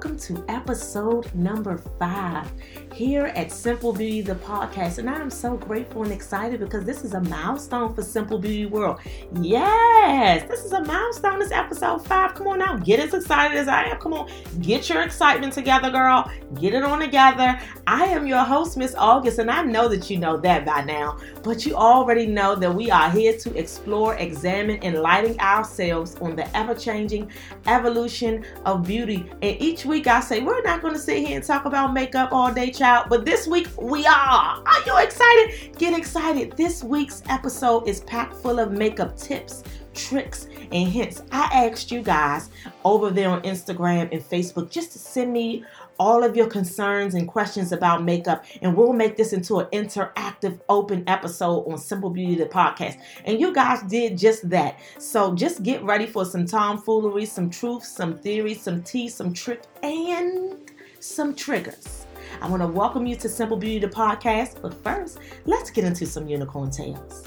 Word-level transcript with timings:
welcome 0.00 0.18
to 0.18 0.42
episode 0.48 1.34
number 1.34 1.76
five 1.98 2.50
here 2.94 3.26
at 3.36 3.52
Simple 3.52 3.92
Beauty, 3.92 4.22
the 4.22 4.34
podcast. 4.36 4.96
And 4.96 5.10
I 5.10 5.20
am 5.20 5.28
so 5.28 5.58
grateful 5.58 6.04
and 6.04 6.10
excited 6.10 6.58
because 6.60 6.86
this 6.86 7.04
is 7.04 7.12
a 7.12 7.20
milestone 7.20 7.94
for 7.94 8.02
Simple 8.02 8.38
Beauty 8.38 8.64
World. 8.64 8.98
Yes, 9.42 10.48
this 10.48 10.64
is 10.64 10.72
a 10.72 10.82
milestone. 10.82 11.38
This 11.38 11.52
episode 11.52 12.06
five. 12.06 12.34
Come 12.34 12.46
on 12.46 12.60
now, 12.60 12.78
get 12.78 12.98
as 12.98 13.12
excited 13.12 13.58
as 13.58 13.68
I 13.68 13.90
am. 13.90 13.98
Come 13.98 14.14
on, 14.14 14.30
get 14.60 14.88
your 14.88 15.02
excitement 15.02 15.52
together, 15.52 15.90
girl. 15.90 16.30
Get 16.58 16.72
it 16.72 16.82
on 16.82 17.00
together. 17.00 17.60
I 17.86 18.04
am 18.06 18.26
your 18.26 18.42
host, 18.42 18.78
Miss 18.78 18.94
August, 18.94 19.38
and 19.38 19.50
I 19.50 19.62
know 19.64 19.86
that 19.88 20.08
you 20.08 20.16
know 20.16 20.38
that 20.38 20.64
by 20.64 20.82
now, 20.82 21.18
but 21.42 21.66
you 21.66 21.74
already 21.74 22.24
know 22.24 22.54
that 22.54 22.74
we 22.74 22.90
are 22.90 23.10
here 23.10 23.36
to 23.36 23.54
explore, 23.54 24.14
examine, 24.14 24.82
enlighten 24.82 25.38
ourselves 25.40 26.16
on 26.22 26.36
the 26.36 26.56
ever 26.56 26.74
changing 26.74 27.30
evolution 27.66 28.46
of 28.64 28.86
beauty. 28.86 29.30
And 29.42 29.60
each 29.60 29.84
week 29.90 30.06
I 30.06 30.20
say, 30.20 30.40
we're 30.40 30.62
not 30.62 30.82
going 30.82 30.94
to 30.94 31.00
sit 31.00 31.18
here 31.26 31.36
and 31.36 31.44
talk 31.44 31.64
about 31.64 31.92
makeup 31.92 32.32
all 32.32 32.54
day, 32.54 32.70
child, 32.70 33.08
but 33.10 33.24
this 33.24 33.48
week 33.48 33.66
we 33.76 34.06
are. 34.06 34.62
Are 34.64 34.82
you 34.86 34.96
excited? 34.98 35.76
Get 35.76 35.98
excited. 35.98 36.56
This 36.56 36.84
week's 36.84 37.22
episode 37.28 37.88
is 37.88 38.00
packed 38.02 38.34
full 38.34 38.60
of 38.60 38.70
makeup 38.70 39.16
tips, 39.16 39.64
tricks, 39.94 40.46
and 40.72 40.88
hints. 40.88 41.22
I 41.32 41.68
asked 41.68 41.90
you 41.90 42.02
guys 42.02 42.50
over 42.84 43.10
there 43.10 43.28
on 43.30 43.42
Instagram 43.42 44.08
and 44.12 44.22
Facebook 44.22 44.70
just 44.70 44.92
to 44.92 44.98
send 44.98 45.32
me 45.32 45.64
all 45.98 46.24
of 46.24 46.34
your 46.34 46.46
concerns 46.46 47.14
and 47.14 47.28
questions 47.28 47.72
about 47.72 48.02
makeup, 48.02 48.44
and 48.62 48.74
we'll 48.74 48.94
make 48.94 49.18
this 49.18 49.34
into 49.34 49.58
an 49.58 49.66
interactive, 49.66 50.58
open 50.70 51.04
episode 51.06 51.70
on 51.70 51.76
Simple 51.76 52.08
Beauty 52.08 52.36
the 52.36 52.46
podcast. 52.46 52.98
And 53.26 53.38
you 53.38 53.52
guys 53.52 53.82
did 53.82 54.16
just 54.16 54.48
that. 54.48 54.80
So 54.98 55.34
just 55.34 55.62
get 55.62 55.82
ready 55.82 56.06
for 56.06 56.24
some 56.24 56.46
tomfoolery, 56.46 57.26
some 57.26 57.50
truth, 57.50 57.84
some 57.84 58.16
theory, 58.16 58.54
some 58.54 58.82
tea, 58.82 59.10
some 59.10 59.34
trick, 59.34 59.64
and 59.82 60.70
some 61.00 61.34
triggers. 61.34 62.06
I 62.40 62.48
want 62.48 62.62
to 62.62 62.68
welcome 62.68 63.06
you 63.06 63.16
to 63.16 63.28
Simple 63.28 63.58
Beauty 63.58 63.80
the 63.80 63.92
podcast, 63.92 64.62
but 64.62 64.72
first, 64.82 65.18
let's 65.44 65.68
get 65.68 65.84
into 65.84 66.06
some 66.06 66.26
unicorn 66.26 66.70
tales. 66.70 67.24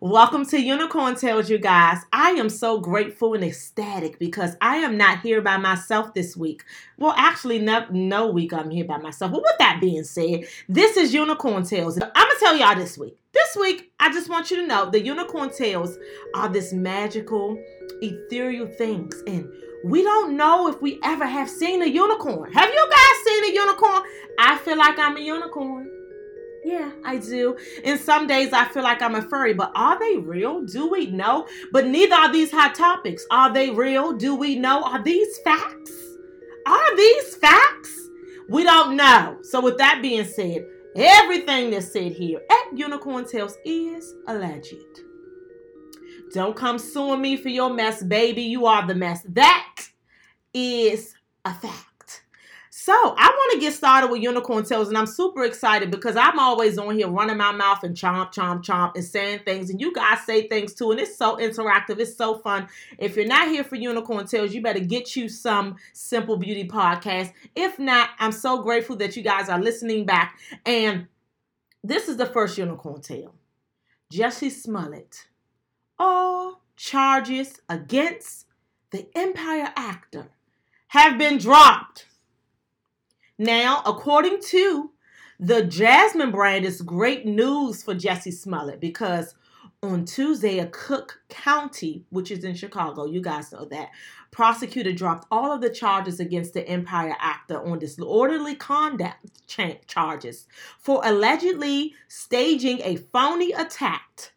Welcome 0.00 0.46
to 0.46 0.60
Unicorn 0.60 1.16
Tales, 1.16 1.50
you 1.50 1.58
guys. 1.58 1.98
I 2.12 2.30
am 2.30 2.50
so 2.50 2.78
grateful 2.78 3.34
and 3.34 3.42
ecstatic 3.42 4.20
because 4.20 4.54
I 4.60 4.76
am 4.76 4.96
not 4.96 5.22
here 5.22 5.42
by 5.42 5.56
myself 5.56 6.14
this 6.14 6.36
week. 6.36 6.62
Well, 6.98 7.14
actually, 7.16 7.58
no, 7.58 7.84
no 7.90 8.28
week 8.28 8.52
I'm 8.52 8.70
here 8.70 8.84
by 8.84 8.98
myself. 8.98 9.32
But 9.32 9.42
with 9.42 9.58
that 9.58 9.80
being 9.80 10.04
said, 10.04 10.46
this 10.68 10.96
is 10.96 11.12
Unicorn 11.12 11.64
Tales. 11.64 11.98
I'm 12.00 12.12
going 12.12 12.30
to 12.30 12.36
tell 12.38 12.56
y'all 12.56 12.76
this 12.76 12.96
week. 12.96 13.18
This 13.32 13.56
week, 13.56 13.90
I 13.98 14.12
just 14.12 14.28
want 14.28 14.52
you 14.52 14.58
to 14.58 14.66
know 14.68 14.88
the 14.88 15.02
Unicorn 15.02 15.50
Tales 15.50 15.98
are 16.32 16.48
this 16.48 16.72
magical, 16.72 17.60
ethereal 18.00 18.68
things. 18.68 19.20
And 19.26 19.50
we 19.84 20.04
don't 20.04 20.36
know 20.36 20.68
if 20.68 20.80
we 20.80 21.00
ever 21.02 21.26
have 21.26 21.50
seen 21.50 21.82
a 21.82 21.86
unicorn. 21.86 22.52
Have 22.52 22.70
you 22.72 22.88
guys 22.88 23.24
seen 23.24 23.44
a 23.50 23.52
unicorn? 23.52 24.02
I 24.38 24.58
feel 24.58 24.78
like 24.78 24.96
I'm 24.96 25.16
a 25.16 25.20
unicorn. 25.20 25.90
Yeah, 26.68 26.90
I 27.02 27.16
do. 27.16 27.56
And 27.82 27.98
some 27.98 28.26
days 28.26 28.52
I 28.52 28.68
feel 28.68 28.82
like 28.82 29.00
I'm 29.00 29.14
a 29.14 29.22
furry, 29.22 29.54
but 29.54 29.72
are 29.74 29.98
they 29.98 30.18
real? 30.18 30.60
Do 30.66 30.86
we 30.86 31.06
know? 31.06 31.48
But 31.72 31.86
neither 31.86 32.14
are 32.14 32.30
these 32.30 32.50
hot 32.50 32.74
topics. 32.74 33.24
Are 33.30 33.50
they 33.50 33.70
real? 33.70 34.12
Do 34.12 34.34
we 34.34 34.54
know? 34.54 34.82
Are 34.82 35.02
these 35.02 35.38
facts? 35.38 35.92
Are 36.66 36.94
these 36.94 37.36
facts? 37.36 37.98
We 38.50 38.64
don't 38.64 38.96
know. 38.96 39.38
So, 39.44 39.62
with 39.62 39.78
that 39.78 40.00
being 40.02 40.26
said, 40.26 40.66
everything 40.94 41.70
that's 41.70 41.90
said 41.90 42.12
here 42.12 42.42
at 42.50 42.78
Unicorn 42.78 43.26
Tales 43.26 43.56
is 43.64 44.14
alleged. 44.26 44.74
Don't 46.34 46.54
come 46.54 46.78
suing 46.78 47.22
me 47.22 47.38
for 47.38 47.48
your 47.48 47.70
mess, 47.70 48.02
baby. 48.02 48.42
You 48.42 48.66
are 48.66 48.86
the 48.86 48.94
mess. 48.94 49.24
That 49.30 49.88
is 50.52 51.14
a 51.46 51.54
fact. 51.54 51.87
So 52.88 52.94
I 52.94 53.28
want 53.28 53.52
to 53.52 53.60
get 53.60 53.74
started 53.74 54.10
with 54.10 54.22
Unicorn 54.22 54.64
Tales, 54.64 54.88
and 54.88 54.96
I'm 54.96 55.04
super 55.04 55.44
excited 55.44 55.90
because 55.90 56.16
I'm 56.16 56.38
always 56.38 56.78
on 56.78 56.94
here 56.94 57.08
running 57.08 57.36
my 57.36 57.52
mouth 57.52 57.84
and 57.84 57.94
chomp, 57.94 58.32
chomp, 58.32 58.64
chomp, 58.64 58.92
and 58.94 59.04
saying 59.04 59.40
things, 59.44 59.68
and 59.68 59.78
you 59.78 59.92
guys 59.92 60.22
say 60.24 60.48
things 60.48 60.72
too, 60.72 60.92
and 60.92 60.98
it's 60.98 61.14
so 61.14 61.36
interactive. 61.36 61.98
It's 61.98 62.16
so 62.16 62.38
fun. 62.38 62.66
If 62.96 63.14
you're 63.14 63.26
not 63.26 63.48
here 63.48 63.62
for 63.62 63.76
Unicorn 63.76 64.26
Tales, 64.26 64.54
you 64.54 64.62
better 64.62 64.80
get 64.80 65.16
you 65.16 65.28
some 65.28 65.76
Simple 65.92 66.38
Beauty 66.38 66.66
podcast. 66.66 67.34
If 67.54 67.78
not, 67.78 68.08
I'm 68.20 68.32
so 68.32 68.62
grateful 68.62 68.96
that 68.96 69.18
you 69.18 69.22
guys 69.22 69.50
are 69.50 69.60
listening 69.60 70.06
back. 70.06 70.40
And 70.64 71.08
this 71.84 72.08
is 72.08 72.16
the 72.16 72.24
first 72.24 72.56
Unicorn 72.56 73.02
Tale. 73.02 73.34
Jussie 74.10 74.50
Smollett. 74.50 75.26
All 75.98 76.62
charges 76.74 77.60
against 77.68 78.46
the 78.92 79.08
Empire 79.14 79.74
actor 79.76 80.28
have 80.86 81.18
been 81.18 81.36
dropped. 81.36 82.06
Now, 83.38 83.82
according 83.86 84.40
to 84.48 84.90
the 85.38 85.62
Jasmine 85.62 86.32
brand, 86.32 86.64
it's 86.64 86.80
great 86.80 87.24
news 87.24 87.84
for 87.84 87.94
Jussie 87.94 88.32
Smollett 88.32 88.80
because 88.80 89.36
on 89.80 90.04
Tuesday, 90.04 90.58
a 90.58 90.66
Cook 90.66 91.20
County, 91.28 92.04
which 92.10 92.32
is 92.32 92.42
in 92.42 92.56
Chicago, 92.56 93.06
you 93.06 93.20
guys 93.20 93.52
know 93.52 93.64
that, 93.66 93.90
prosecutor 94.32 94.90
dropped 94.90 95.28
all 95.30 95.52
of 95.52 95.60
the 95.60 95.70
charges 95.70 96.18
against 96.18 96.52
the 96.52 96.66
Empire 96.68 97.14
actor 97.20 97.64
on 97.64 97.78
disorderly 97.78 98.56
conduct 98.56 99.24
charges 99.86 100.48
for 100.80 101.00
allegedly 101.04 101.94
staging 102.08 102.80
a 102.82 102.96
phony 102.96 103.52
attack 103.52 104.32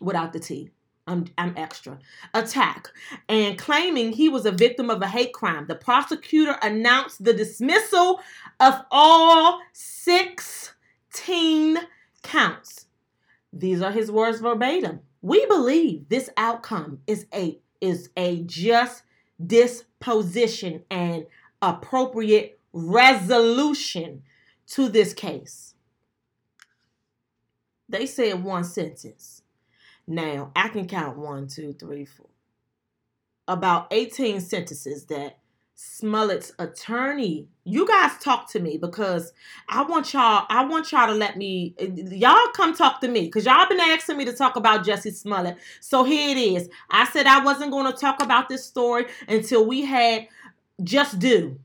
without 0.00 0.32
the 0.32 0.40
T 0.40 0.70
I'm, 1.06 1.26
I'm 1.36 1.54
extra, 1.56 1.98
attack, 2.32 2.88
and 3.28 3.58
claiming 3.58 4.12
he 4.12 4.28
was 4.28 4.46
a 4.46 4.52
victim 4.52 4.88
of 4.88 5.02
a 5.02 5.08
hate 5.08 5.32
crime. 5.32 5.66
The 5.66 5.74
prosecutor 5.74 6.56
announced 6.62 7.24
the 7.24 7.32
dismissal 7.32 8.20
of 8.60 8.74
all 8.90 9.60
16 9.72 11.78
counts. 12.22 12.86
These 13.52 13.82
are 13.82 13.90
his 13.90 14.12
words 14.12 14.40
verbatim. 14.40 15.00
We 15.22 15.44
believe 15.46 16.08
this 16.08 16.30
outcome 16.36 17.00
is 17.06 17.26
a 17.34 17.58
is 17.80 18.10
a 18.16 18.42
just 18.44 19.02
disposition 19.44 20.84
and 20.88 21.26
appropriate 21.60 22.60
resolution 22.72 24.22
to 24.68 24.88
this 24.88 25.12
case. 25.12 25.74
They 27.88 28.06
said 28.06 28.42
one 28.42 28.64
sentence 28.64 29.41
now, 30.12 30.52
I 30.54 30.68
can 30.68 30.86
count 30.86 31.16
one, 31.16 31.48
two, 31.48 31.72
three, 31.72 32.04
four. 32.04 32.26
About 33.48 33.88
18 33.90 34.40
sentences 34.40 35.06
that 35.06 35.38
Smollett's 35.74 36.52
attorney, 36.58 37.48
you 37.64 37.88
guys 37.88 38.12
talk 38.18 38.50
to 38.50 38.60
me 38.60 38.76
because 38.76 39.32
I 39.70 39.82
want 39.84 40.12
y'all, 40.12 40.44
I 40.50 40.66
want 40.66 40.92
y'all 40.92 41.06
to 41.06 41.14
let 41.14 41.38
me, 41.38 41.74
y'all 41.78 42.52
come 42.54 42.74
talk 42.74 43.00
to 43.00 43.08
me 43.08 43.22
because 43.22 43.46
y'all 43.46 43.66
been 43.66 43.80
asking 43.80 44.18
me 44.18 44.26
to 44.26 44.34
talk 44.34 44.56
about 44.56 44.84
Jussie 44.84 45.14
Smollett. 45.14 45.56
So 45.80 46.04
here 46.04 46.36
it 46.36 46.38
is. 46.38 46.68
I 46.90 47.06
said 47.06 47.26
I 47.26 47.42
wasn't 47.42 47.72
going 47.72 47.90
to 47.90 47.98
talk 47.98 48.22
about 48.22 48.50
this 48.50 48.66
story 48.66 49.06
until 49.28 49.66
we 49.66 49.82
had 49.82 50.28
just 50.84 51.18
do. 51.18 51.58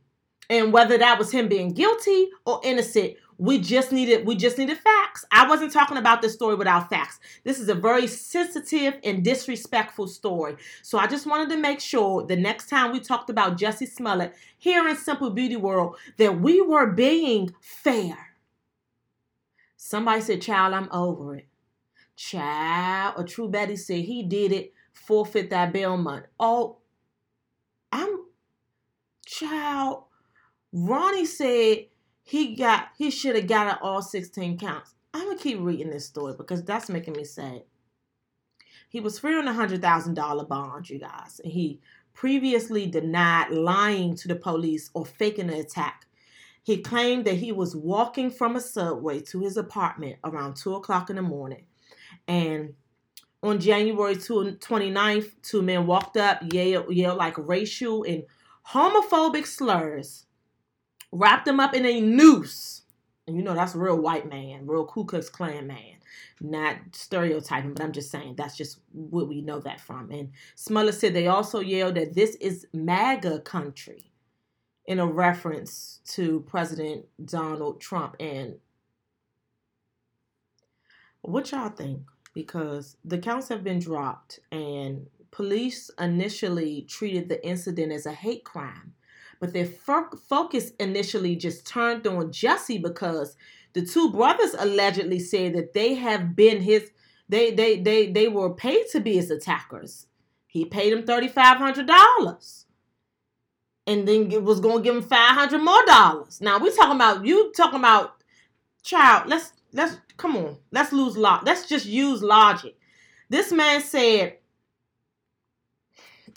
And 0.49 0.71
whether 0.71 0.97
that 0.97 1.19
was 1.19 1.31
him 1.31 1.49
being 1.49 1.73
guilty 1.73 2.29
or 2.45 2.61
innocent, 2.63 3.17
we 3.37 3.59
just 3.59 3.91
needed 3.91 4.25
we 4.25 4.35
just 4.35 4.57
needed 4.57 4.77
facts. 4.77 5.25
I 5.31 5.47
wasn't 5.47 5.71
talking 5.71 5.97
about 5.97 6.21
this 6.21 6.33
story 6.33 6.55
without 6.55 6.89
facts. 6.89 7.19
This 7.43 7.59
is 7.59 7.69
a 7.69 7.75
very 7.75 8.07
sensitive 8.07 8.95
and 9.03 9.23
disrespectful 9.23 10.07
story. 10.07 10.57
So 10.81 10.97
I 10.97 11.07
just 11.07 11.27
wanted 11.27 11.49
to 11.49 11.57
make 11.57 11.79
sure 11.79 12.25
the 12.25 12.35
next 12.35 12.69
time 12.69 12.91
we 12.91 12.99
talked 12.99 13.29
about 13.29 13.57
Jussie 13.57 13.87
Smollett 13.87 14.33
here 14.57 14.87
in 14.87 14.95
Simple 14.95 15.29
Beauty 15.29 15.55
World 15.55 15.95
that 16.17 16.41
we 16.41 16.61
were 16.61 16.87
being 16.87 17.53
fair. 17.61 18.17
Somebody 19.75 20.21
said, 20.21 20.41
"Child, 20.41 20.73
I'm 20.73 20.89
over 20.91 21.35
it." 21.35 21.47
Child, 22.15 23.13
a 23.17 23.23
true 23.23 23.47
Betty 23.47 23.75
said 23.75 24.05
he 24.05 24.23
did 24.23 24.51
it. 24.51 24.73
Forfeit 24.93 25.51
that 25.51 25.71
bail 25.71 25.95
money. 25.95 26.25
Oh, 26.39 26.77
I'm 27.91 28.25
child. 29.25 30.05
Ronnie 30.73 31.25
said 31.25 31.85
he 32.27 32.55
got 32.55 32.89
he 32.97 33.09
should 33.09 33.37
have 33.37 33.47
got 33.47 33.81
all 33.81 34.01
16 34.01 34.59
counts. 34.59 34.95
I'm 35.13 35.27
gonna 35.27 35.39
keep 35.39 35.59
reading 35.61 35.89
this 35.89 36.05
story 36.05 36.33
because 36.37 36.61
that's 36.61 36.89
making 36.89 37.13
me 37.13 37.23
sad. 37.23 37.63
He 38.89 38.99
was 38.99 39.17
free 39.17 39.37
on 39.37 39.47
a 39.47 39.53
hundred 39.53 39.81
thousand 39.81 40.15
dollar 40.15 40.43
bond, 40.43 40.89
you 40.89 40.99
guys, 40.99 41.39
and 41.41 41.53
he 41.53 41.79
previously 42.13 42.85
denied 42.85 43.51
lying 43.51 44.13
to 44.17 44.27
the 44.27 44.35
police 44.35 44.89
or 44.93 45.05
faking 45.05 45.47
the 45.47 45.59
attack. 45.59 46.05
He 46.63 46.81
claimed 46.81 47.23
that 47.25 47.35
he 47.35 47.53
was 47.53 47.77
walking 47.77 48.29
from 48.29 48.57
a 48.57 48.61
subway 48.61 49.21
to 49.21 49.39
his 49.39 49.55
apartment 49.55 50.17
around 50.25 50.57
two 50.57 50.75
o'clock 50.75 51.09
in 51.09 51.15
the 51.15 51.21
morning, 51.21 51.63
and 52.27 52.73
on 53.41 53.61
January 53.61 54.15
29th, 54.17 55.31
two 55.43 55.61
men 55.61 55.87
walked 55.87 56.17
up, 56.17 56.41
yelled, 56.51 56.93
yelled 56.93 57.19
like 57.19 57.37
racial 57.37 58.03
and 58.03 58.23
homophobic 58.67 59.45
slurs 59.45 60.26
wrapped 61.11 61.47
him 61.47 61.59
up 61.59 61.75
in 61.75 61.85
a 61.85 62.01
noose. 62.01 62.83
And 63.27 63.37
you 63.37 63.43
know 63.43 63.55
that's 63.55 63.75
a 63.75 63.79
real 63.79 63.97
white 63.99 64.29
man, 64.29 64.67
real 64.67 64.85
Ku 64.85 65.05
Klux 65.05 65.29
Klan 65.29 65.67
man. 65.67 65.97
Not 66.41 66.77
stereotyping, 66.93 67.73
but 67.73 67.83
I'm 67.83 67.93
just 67.93 68.11
saying 68.11 68.35
that's 68.37 68.57
just 68.57 68.79
what 68.93 69.29
we 69.29 69.41
know 69.41 69.59
that 69.61 69.81
from. 69.81 70.11
And 70.11 70.31
Smollett 70.55 70.95
said 70.95 71.13
they 71.13 71.27
also 71.27 71.59
yelled 71.61 71.95
that 71.95 72.15
this 72.15 72.35
is 72.35 72.67
MAGA 72.73 73.41
country. 73.41 74.05
in 74.85 74.99
a 74.99 75.05
reference 75.07 76.01
to 76.05 76.41
President 76.41 77.05
Donald 77.25 77.79
Trump. 77.81 78.15
And 78.19 78.55
what 81.21 81.51
y'all 81.51 81.69
think? 81.69 82.01
Because 82.33 82.97
the 83.05 83.19
counts 83.19 83.49
have 83.49 83.63
been 83.63 83.79
dropped, 83.79 84.39
and 84.51 85.07
police 85.31 85.91
initially 85.99 86.83
treated 86.83 87.29
the 87.29 87.45
incident 87.45 87.93
as 87.93 88.05
a 88.07 88.13
hate 88.13 88.45
crime, 88.45 88.93
but 89.39 89.53
their 89.53 89.65
fo- 89.65 90.15
focus 90.29 90.71
initially 90.79 91.35
just 91.35 91.67
turned 91.67 92.05
on 92.07 92.31
Jussie 92.31 92.81
because 92.81 93.35
the 93.73 93.85
two 93.85 94.11
brothers 94.11 94.55
allegedly 94.57 95.19
said 95.19 95.53
that 95.53 95.73
they 95.73 95.93
have 95.95 96.35
been 96.35 96.61
his 96.61 96.91
they 97.29 97.51
they 97.51 97.79
they 97.79 98.11
they 98.11 98.27
were 98.27 98.53
paid 98.53 98.85
to 98.91 98.99
be 98.99 99.15
his 99.15 99.29
attackers. 99.31 100.07
He 100.47 100.65
paid 100.65 100.93
them 100.93 101.05
thirty 101.05 101.27
five 101.27 101.57
hundred 101.57 101.87
dollars, 101.87 102.65
and 103.85 104.07
then 104.07 104.31
it 104.31 104.43
was 104.43 104.59
going 104.59 104.77
to 104.77 104.83
give 104.83 104.95
him 104.95 105.03
five 105.03 105.35
hundred 105.35 105.61
more 105.61 105.85
dollars. 105.85 106.41
Now 106.41 106.57
we 106.57 106.75
talking 106.75 106.95
about 106.95 107.25
you 107.25 107.51
talking 107.55 107.79
about 107.79 108.23
child. 108.83 109.27
Let's 109.27 109.53
let's 109.73 109.97
come 110.15 110.37
on. 110.37 110.57
Let's 110.71 110.93
lose 110.93 111.17
lot. 111.17 111.45
Let's 111.45 111.67
just 111.67 111.85
use 111.85 112.23
logic. 112.23 112.77
This 113.29 113.51
man 113.51 113.81
said 113.81 114.37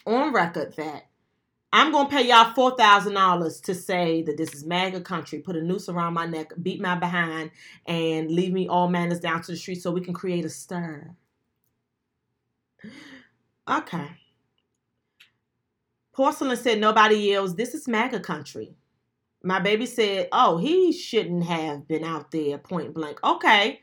on 0.05 0.33
record 0.33 0.75
that 0.77 1.10
I'm 1.73 1.93
gonna 1.93 2.09
pay 2.09 2.27
y'all 2.29 2.53
four 2.55 2.77
thousand 2.77 3.15
dollars 3.15 3.61
to 3.63 3.75
say 3.75 4.23
that 4.23 4.37
this 4.37 4.55
is 4.55 4.65
MAGA 4.65 5.03
country. 5.03 5.39
Put 5.39 5.57
a 5.57 5.63
noose 5.63 5.89
around 5.89 6.15
my 6.15 6.27
neck, 6.27 6.53
beat 6.63 6.81
my 6.81 6.97
behind, 6.97 7.53
and 7.87 8.31
leave 8.31 8.53
me 8.53 8.67
all 8.69 8.89
manners 8.89 9.21
down 9.21 9.43
to 9.43 9.53
the 9.53 9.57
street 9.57 9.81
so 9.83 9.93
we 9.93 10.01
can 10.01 10.15
create 10.15 10.45
a 10.45 10.49
stir. 10.49 11.15
Okay. 13.71 14.09
Porcelain 16.13 16.57
said 16.57 16.81
nobody 16.81 17.17
yells. 17.17 17.55
This 17.55 17.75
is 17.75 17.87
MAGA 17.87 18.21
country. 18.21 18.75
My 19.45 19.61
baby 19.61 19.87
said, 19.87 20.29
"Oh, 20.33 20.59
he 20.59 20.93
shouldn't 20.93 21.45
have 21.45 21.87
been 21.89 22.05
out 22.05 22.33
there 22.33 22.59
point 22.59 22.95
blank." 22.95 23.19
Okay, 23.25 23.81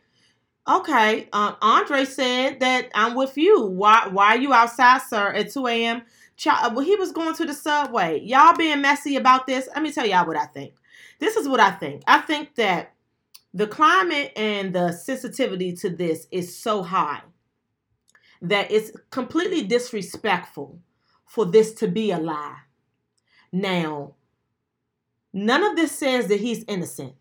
okay. 0.67 1.29
Um, 1.33 1.55
Andre 1.61 2.05
said 2.05 2.59
that 2.59 2.89
I'm 2.95 3.15
with 3.15 3.37
you. 3.37 3.65
Why? 3.65 4.07
Why 4.11 4.35
are 4.35 4.37
you 4.37 4.53
outside, 4.53 5.01
sir, 5.03 5.33
at 5.33 5.51
2 5.51 5.67
a.m.? 5.67 6.03
Child, 6.37 6.75
well, 6.75 6.85
he 6.85 6.95
was 6.95 7.11
going 7.11 7.35
to 7.35 7.45
the 7.45 7.53
subway. 7.53 8.21
Y'all 8.21 8.55
being 8.55 8.81
messy 8.81 9.15
about 9.15 9.47
this. 9.47 9.67
Let 9.73 9.81
me 9.81 9.91
tell 9.91 10.05
y'all 10.05 10.27
what 10.27 10.37
I 10.37 10.45
think. 10.45 10.75
This 11.19 11.35
is 11.35 11.47
what 11.47 11.59
I 11.59 11.71
think. 11.71 12.03
I 12.05 12.19
think 12.19 12.55
that 12.55 12.93
the 13.53 13.67
climate 13.67 14.33
and 14.35 14.73
the 14.73 14.91
sensitivity 14.91 15.73
to 15.77 15.89
this 15.89 16.27
is 16.31 16.55
so 16.55 16.83
high 16.83 17.21
that 18.41 18.71
it's 18.71 18.91
completely 19.09 19.63
disrespectful 19.63 20.79
for 21.25 21.45
this 21.45 21.73
to 21.73 21.87
be 21.87 22.11
a 22.11 22.19
lie. 22.19 22.59
Now, 23.51 24.13
none 25.33 25.63
of 25.63 25.75
this 25.75 25.91
says 25.91 26.27
that 26.27 26.39
he's 26.39 26.63
innocent, 26.67 27.15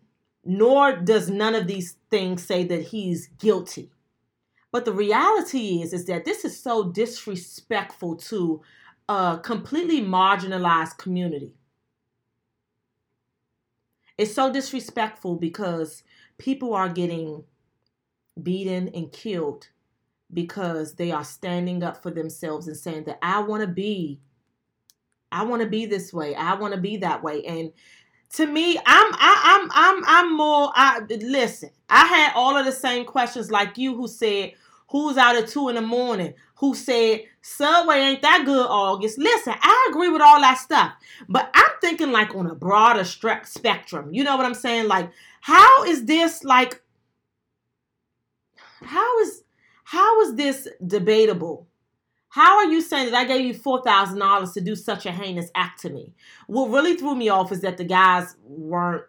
nor 0.45 0.95
does 0.95 1.27
none 1.27 1.55
of 1.55 1.65
these 1.65 1.97
things 2.11 2.45
say 2.45 2.63
that 2.65 2.83
he's 2.89 3.27
guilty. 3.39 3.89
But 4.71 4.85
the 4.85 4.93
reality 4.93 5.81
is 5.81 5.91
is 5.91 6.05
that 6.05 6.25
this 6.25 6.45
is 6.45 6.61
so 6.61 6.91
disrespectful 6.91 8.17
to 8.17 8.61
a 9.09 9.39
completely 9.41 10.01
marginalized 10.01 10.97
community. 10.97 11.53
It's 14.17 14.33
so 14.33 14.51
disrespectful 14.51 15.35
because 15.35 16.03
people 16.37 16.73
are 16.73 16.89
getting 16.89 17.43
beaten 18.41 18.89
and 18.89 19.11
killed 19.11 19.69
because 20.33 20.95
they 20.95 21.11
are 21.11 21.23
standing 21.23 21.83
up 21.83 22.01
for 22.03 22.11
themselves 22.11 22.67
and 22.67 22.75
saying 22.75 23.05
that 23.05 23.19
I 23.21 23.39
want 23.39 23.61
to 23.61 23.67
be 23.67 24.19
I 25.31 25.43
want 25.43 25.61
to 25.61 25.67
be 25.67 25.85
this 25.85 26.13
way. 26.13 26.35
I 26.35 26.55
want 26.55 26.73
to 26.73 26.79
be 26.79 26.97
that 26.97 27.21
way. 27.21 27.43
And 27.43 27.71
to 28.33 28.45
me, 28.45 28.77
I'm 28.77 28.83
I, 28.85 29.41
I'm 29.43 29.69
I'm 29.73 30.03
I'm 30.07 30.37
more 30.37 30.71
I 30.75 30.99
listen, 31.09 31.69
I 31.89 32.05
had 32.05 32.33
all 32.35 32.57
of 32.57 32.65
the 32.65 32.71
same 32.71 33.05
questions 33.05 33.51
like 33.51 33.77
you 33.77 33.95
who 33.95 34.07
said, 34.07 34.53
who's 34.87 35.17
out 35.17 35.35
at 35.35 35.47
two 35.47 35.69
in 35.69 35.75
the 35.75 35.81
morning, 35.81 36.33
who 36.55 36.73
said 36.73 37.21
Subway 37.41 37.97
ain't 37.97 38.21
that 38.21 38.43
good, 38.45 38.67
August. 38.67 39.17
Listen, 39.17 39.53
I 39.61 39.87
agree 39.89 40.09
with 40.09 40.21
all 40.21 40.39
that 40.41 40.57
stuff, 40.57 40.93
but 41.29 41.49
I'm 41.53 41.71
thinking 41.81 42.11
like 42.11 42.35
on 42.35 42.47
a 42.47 42.55
broader 42.55 43.03
spectrum. 43.03 44.13
You 44.13 44.23
know 44.23 44.37
what 44.37 44.45
I'm 44.45 44.53
saying? 44.53 44.87
Like, 44.87 45.11
how 45.41 45.83
is 45.83 46.05
this 46.05 46.43
like? 46.43 46.81
How 48.81 49.19
is 49.19 49.43
how 49.83 50.21
is 50.21 50.35
this 50.35 50.67
debatable? 50.85 51.67
How 52.29 52.57
are 52.57 52.65
you 52.65 52.81
saying 52.81 53.11
that 53.11 53.17
I 53.17 53.25
gave 53.25 53.45
you 53.45 53.53
four 53.53 53.81
thousand 53.83 54.19
dollars 54.19 54.51
to 54.53 54.61
do 54.61 54.75
such 54.75 55.05
a 55.05 55.11
heinous 55.11 55.49
act 55.55 55.81
to 55.81 55.89
me? 55.89 56.13
What 56.47 56.69
really 56.69 56.95
threw 56.95 57.15
me 57.15 57.29
off 57.29 57.51
is 57.51 57.61
that 57.61 57.77
the 57.77 57.83
guys 57.83 58.35
weren't 58.43 59.05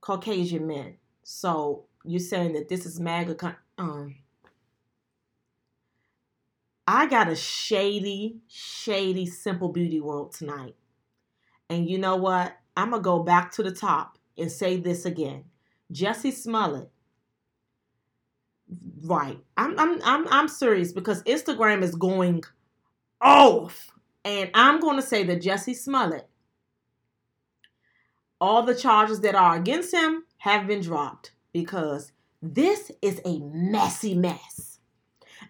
Caucasian 0.00 0.66
men. 0.66 0.96
So 1.22 1.84
you're 2.04 2.20
saying 2.20 2.54
that 2.54 2.68
this 2.68 2.86
is 2.86 2.98
MAGA? 2.98 3.56
Um, 3.78 4.16
I 6.86 7.06
got 7.06 7.28
a 7.28 7.36
shady, 7.36 8.38
shady 8.48 9.26
Simple 9.26 9.68
Beauty 9.68 10.00
world 10.00 10.32
tonight. 10.32 10.74
And 11.70 11.88
you 11.88 11.98
know 11.98 12.16
what? 12.16 12.56
I'm 12.76 12.90
going 12.90 13.02
to 13.02 13.04
go 13.04 13.22
back 13.22 13.52
to 13.52 13.62
the 13.62 13.72
top 13.72 14.18
and 14.36 14.50
say 14.50 14.76
this 14.76 15.04
again. 15.04 15.44
Jussie 15.92 16.32
Smollett. 16.32 16.90
Right. 19.02 19.38
I'm 19.56 19.78
I'm 19.78 20.02
I'm 20.02 20.28
I'm 20.28 20.48
serious 20.48 20.92
because 20.92 21.22
Instagram 21.22 21.82
is 21.82 21.94
going 21.94 22.42
off. 23.20 23.90
And 24.24 24.50
I'm 24.52 24.80
going 24.80 24.96
to 24.96 25.02
say 25.02 25.24
that 25.24 25.40
Jussie 25.40 25.74
Smollett 25.76 26.28
all 28.40 28.62
the 28.62 28.74
charges 28.74 29.20
that 29.20 29.34
are 29.34 29.56
against 29.56 29.92
him 29.92 30.24
have 30.38 30.66
been 30.66 30.80
dropped 30.80 31.32
because 31.52 32.12
this 32.42 32.90
is 33.02 33.20
a 33.24 33.38
messy 33.38 34.14
mess. 34.14 34.78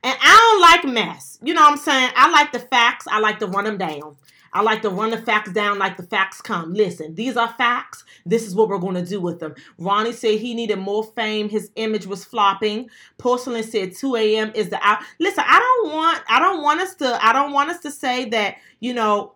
And 0.02 0.16
I 0.20 0.80
don't 0.82 0.94
like 0.94 0.94
mess. 0.94 1.38
You 1.42 1.54
know 1.54 1.62
what 1.62 1.72
I'm 1.72 1.78
saying? 1.78 2.10
I 2.14 2.30
like 2.30 2.52
the 2.52 2.60
facts. 2.60 3.06
I 3.08 3.18
like 3.18 3.38
to 3.40 3.46
run 3.46 3.64
them 3.64 3.78
down. 3.78 4.16
I 4.52 4.62
like 4.62 4.82
to 4.82 4.90
run 4.90 5.10
the 5.10 5.18
facts 5.18 5.52
down 5.52 5.78
like 5.78 5.96
the 5.96 6.02
facts 6.02 6.40
come. 6.40 6.72
Listen, 6.72 7.14
these 7.14 7.36
are 7.36 7.52
facts. 7.58 8.04
This 8.24 8.46
is 8.46 8.54
what 8.54 8.68
we're 8.68 8.78
going 8.78 8.94
to 8.94 9.04
do 9.04 9.20
with 9.20 9.40
them. 9.40 9.54
Ronnie 9.78 10.12
said 10.12 10.38
he 10.38 10.54
needed 10.54 10.78
more 10.78 11.04
fame. 11.04 11.48
His 11.48 11.70
image 11.76 12.06
was 12.06 12.24
flopping. 12.24 12.88
Porcelain 13.18 13.62
said 13.62 13.94
2 13.94 14.16
a.m. 14.16 14.52
is 14.54 14.70
the 14.70 14.78
out. 14.82 15.02
Listen, 15.18 15.44
I 15.46 15.58
don't 15.58 15.92
want 15.92 16.22
I 16.28 16.40
don't 16.40 16.62
want 16.62 16.80
us 16.80 16.94
to 16.96 17.24
I 17.24 17.32
don't 17.32 17.52
want 17.52 17.70
us 17.70 17.80
to 17.80 17.90
say 17.90 18.28
that, 18.30 18.56
you 18.80 18.94
know, 18.94 19.34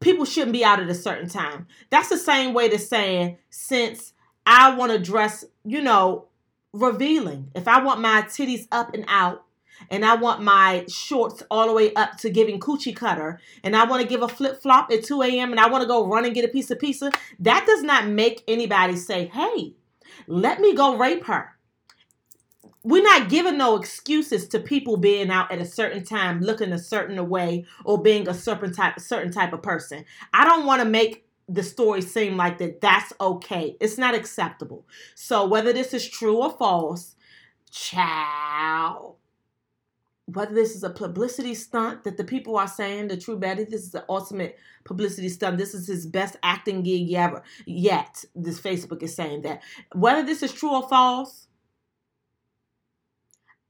people 0.00 0.24
shouldn't 0.24 0.52
be 0.52 0.64
out 0.64 0.80
at 0.80 0.88
a 0.88 0.94
certain 0.94 1.28
time. 1.28 1.66
That's 1.90 2.10
the 2.10 2.18
same 2.18 2.52
way 2.52 2.68
to 2.68 2.78
saying 2.78 3.38
since 3.48 4.12
I 4.46 4.74
want 4.76 4.92
to 4.92 4.98
dress, 4.98 5.44
you 5.64 5.80
know, 5.80 6.26
revealing. 6.74 7.50
If 7.54 7.68
I 7.68 7.82
want 7.82 8.00
my 8.00 8.22
titties 8.22 8.66
up 8.70 8.92
and 8.94 9.04
out, 9.08 9.44
and 9.90 10.04
I 10.04 10.14
want 10.14 10.42
my 10.42 10.84
shorts 10.88 11.42
all 11.50 11.66
the 11.66 11.72
way 11.72 11.92
up 11.94 12.16
to 12.18 12.30
giving 12.30 12.60
coochie 12.60 12.94
cutter, 12.94 13.40
and 13.62 13.76
I 13.76 13.84
want 13.84 14.02
to 14.02 14.08
give 14.08 14.22
a 14.22 14.28
flip 14.28 14.60
flop 14.60 14.90
at 14.90 15.04
2 15.04 15.22
a.m., 15.22 15.50
and 15.50 15.60
I 15.60 15.68
want 15.68 15.82
to 15.82 15.88
go 15.88 16.06
run 16.06 16.24
and 16.24 16.34
get 16.34 16.44
a 16.44 16.48
piece 16.48 16.70
of 16.70 16.78
pizza, 16.78 17.10
that 17.40 17.64
does 17.66 17.82
not 17.82 18.08
make 18.08 18.42
anybody 18.46 18.96
say, 18.96 19.26
hey, 19.26 19.74
let 20.26 20.60
me 20.60 20.74
go 20.74 20.96
rape 20.96 21.24
her. 21.24 21.50
We're 22.82 23.02
not 23.02 23.30
giving 23.30 23.56
no 23.56 23.76
excuses 23.76 24.46
to 24.48 24.60
people 24.60 24.96
being 24.96 25.30
out 25.30 25.50
at 25.50 25.60
a 25.60 25.66
certain 25.66 26.04
time, 26.04 26.40
looking 26.40 26.72
a 26.72 26.78
certain 26.78 27.28
way, 27.28 27.64
or 27.84 28.00
being 28.00 28.28
a 28.28 28.34
certain 28.34 28.72
type, 28.72 29.00
certain 29.00 29.32
type 29.32 29.52
of 29.52 29.62
person. 29.62 30.04
I 30.32 30.44
don't 30.44 30.66
want 30.66 30.82
to 30.82 30.88
make 30.88 31.26
the 31.48 31.62
story 31.62 32.00
seem 32.00 32.36
like 32.36 32.58
that 32.58 32.80
that's 32.80 33.12
okay. 33.20 33.76
It's 33.80 33.98
not 33.98 34.14
acceptable. 34.14 34.86
So 35.14 35.46
whether 35.46 35.72
this 35.72 35.92
is 35.92 36.08
true 36.08 36.38
or 36.38 36.50
false, 36.50 37.16
ciao. 37.70 39.16
Whether 40.26 40.54
this 40.54 40.74
is 40.74 40.82
a 40.82 40.88
publicity 40.88 41.54
stunt 41.54 42.04
that 42.04 42.16
the 42.16 42.24
people 42.24 42.56
are 42.56 42.66
saying, 42.66 43.08
the 43.08 43.16
true 43.18 43.36
Betty, 43.36 43.64
this 43.64 43.82
is 43.82 43.90
the 43.90 44.06
ultimate 44.08 44.56
publicity 44.84 45.28
stunt. 45.28 45.58
This 45.58 45.74
is 45.74 45.86
his 45.86 46.06
best 46.06 46.36
acting 46.42 46.82
gig 46.82 47.12
ever 47.12 47.42
yet. 47.66 48.24
This 48.34 48.58
Facebook 48.58 49.02
is 49.02 49.14
saying 49.14 49.42
that. 49.42 49.62
Whether 49.94 50.22
this 50.22 50.42
is 50.42 50.52
true 50.52 50.70
or 50.70 50.88
false, 50.88 51.48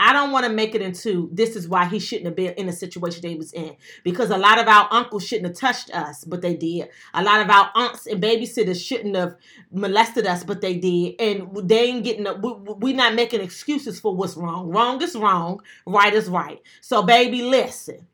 I 0.07 0.13
don't 0.13 0.33
want 0.33 0.45
to 0.45 0.53
make 0.53 0.75
it 0.75 0.83
into 0.83 1.31
this 1.33 1.57
is 1.57 1.67
why 1.67 1.87
he 1.87 1.99
shouldn't 1.99 2.27
have 2.27 2.37
been 2.37 2.53
in 2.59 2.67
the 2.67 2.75
situation 2.75 3.23
they 3.23 3.37
was 3.37 3.55
in 3.55 3.75
because 4.03 4.29
a 4.29 4.37
lot 4.37 4.59
of 4.59 4.69
our 4.69 4.87
uncles 4.91 5.27
shouldn't 5.27 5.47
have 5.47 5.57
touched 5.57 5.91
us, 5.95 6.25
but 6.25 6.43
they 6.43 6.55
did. 6.55 6.91
A 7.15 7.25
lot 7.25 7.41
of 7.41 7.49
our 7.49 7.71
aunts 7.75 8.07
and 8.07 8.23
babysitters 8.23 8.87
shouldn't 8.87 9.17
have 9.17 9.35
molested 9.73 10.27
us, 10.27 10.45
but 10.45 10.61
they 10.61 10.77
did. 10.77 11.15
And 11.19 11.57
they 11.67 11.85
ain't 11.85 12.05
getting 12.05 12.27
we, 12.43 12.53
we 12.75 12.93
not 12.93 13.15
making 13.15 13.41
excuses 13.41 13.99
for 13.99 14.15
what's 14.15 14.37
wrong. 14.37 14.69
Wrong 14.69 15.01
is 15.01 15.17
wrong, 15.17 15.63
right 15.87 16.13
is 16.13 16.29
right. 16.29 16.61
So 16.83 17.03
baby, 17.03 17.41
listen. 17.41 18.07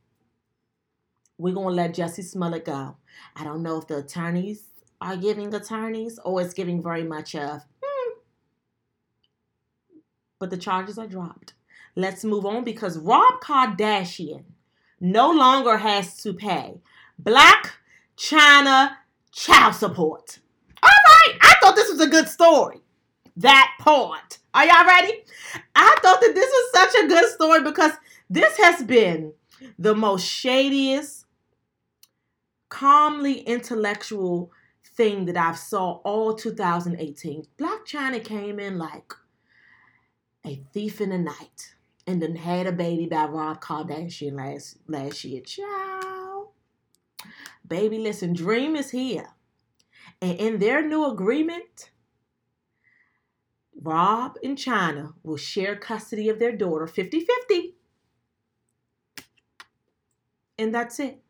We're 1.39 1.55
gonna 1.55 1.75
let 1.75 1.97
Jussie 1.97 2.23
Smollett 2.23 2.67
go. 2.67 2.99
I 3.35 3.43
don't 3.43 3.65
know 3.65 3.79
if 3.79 3.89
the 3.89 3.97
attorneys 3.97 4.63
are 5.01 5.17
giving 5.17 5.53
attorneys 5.53 6.21
or 6.25 6.41
it's 6.41 6.55
giving 6.55 6.81
very 6.81 7.03
much 7.03 7.35
of. 7.35 7.65
Hmm. 7.83 8.13
But 10.39 10.51
the 10.51 10.57
charges 10.57 10.97
are 10.97 11.09
dropped. 11.09 11.55
Let's 11.97 12.25
move 12.25 12.47
on 12.47 12.65
because 12.65 12.99
Rob 12.99 13.41
Kardashian 13.43 14.45
no 15.01 15.31
longer 15.31 15.79
has 15.79 16.17
to 16.23 16.33
pay. 16.33 16.81
Blac 17.21 17.71
Chyna 18.17 18.97
child 19.33 19.75
support. 19.75 20.39
All 20.83 20.89
right, 20.89 21.39
I 21.41 21.55
thought 21.61 21.77
this 21.77 21.91
was 21.91 22.01
a 22.01 22.07
good 22.07 22.29
story. 22.29 22.81
That 23.37 23.73
part. 23.81 24.39
Are 24.53 24.65
y'all 24.65 24.85
ready? 24.85 25.25
I 25.75 25.97
thought 26.03 26.21
that 26.21 26.35
this 26.35 26.51
was 26.51 26.73
such 26.73 27.05
a 27.05 27.09
good 27.09 27.31
story 27.31 27.63
because 27.63 27.93
this 28.29 28.57
has 28.59 28.83
been 28.83 29.33
the 29.79 29.95
most 29.95 30.25
shadiest, 30.25 31.25
calmly 32.69 33.41
intellectual 33.41 34.51
thing 34.85 35.25
that 35.27 35.37
I've 35.37 35.59
saw 35.59 36.01
all 36.05 36.35
2018. 36.35 37.47
Blac 37.59 37.87
Chyna 37.87 38.23
came 38.23 38.59
in 38.59 38.79
like 38.79 39.13
a 40.45 40.63
thief 40.73 41.01
in 41.01 41.11
the 41.11 41.19
night 41.19 41.75
and 42.07 42.21
then 42.21 42.37
had 42.37 42.67
a 42.67 42.73
baby 42.73 43.07
by 43.07 43.27
Rob 43.27 43.61
Kardashian 43.61 44.35
last 44.37 44.79
last 44.87 45.25
year. 45.25 45.43
Ciao. 45.43 46.51
Baby, 47.67 47.99
listen, 47.99 48.33
Dream 48.33 48.75
is 48.77 48.91
here. 48.91 49.29
And 50.21 50.39
in 50.39 50.59
their 50.59 50.87
new 50.87 51.07
agreement, 51.11 51.91
Rob 53.81 54.37
and 54.43 54.57
Chyna 54.57 55.15
will 55.23 55.37
share 55.37 55.77
custody 55.77 56.29
of 56.29 56.39
their 56.39 56.53
daughter 56.53 56.87
50 56.87 57.21
50. 57.21 57.75
And 60.59 60.75
that's 60.75 61.01
it. 61.01 61.23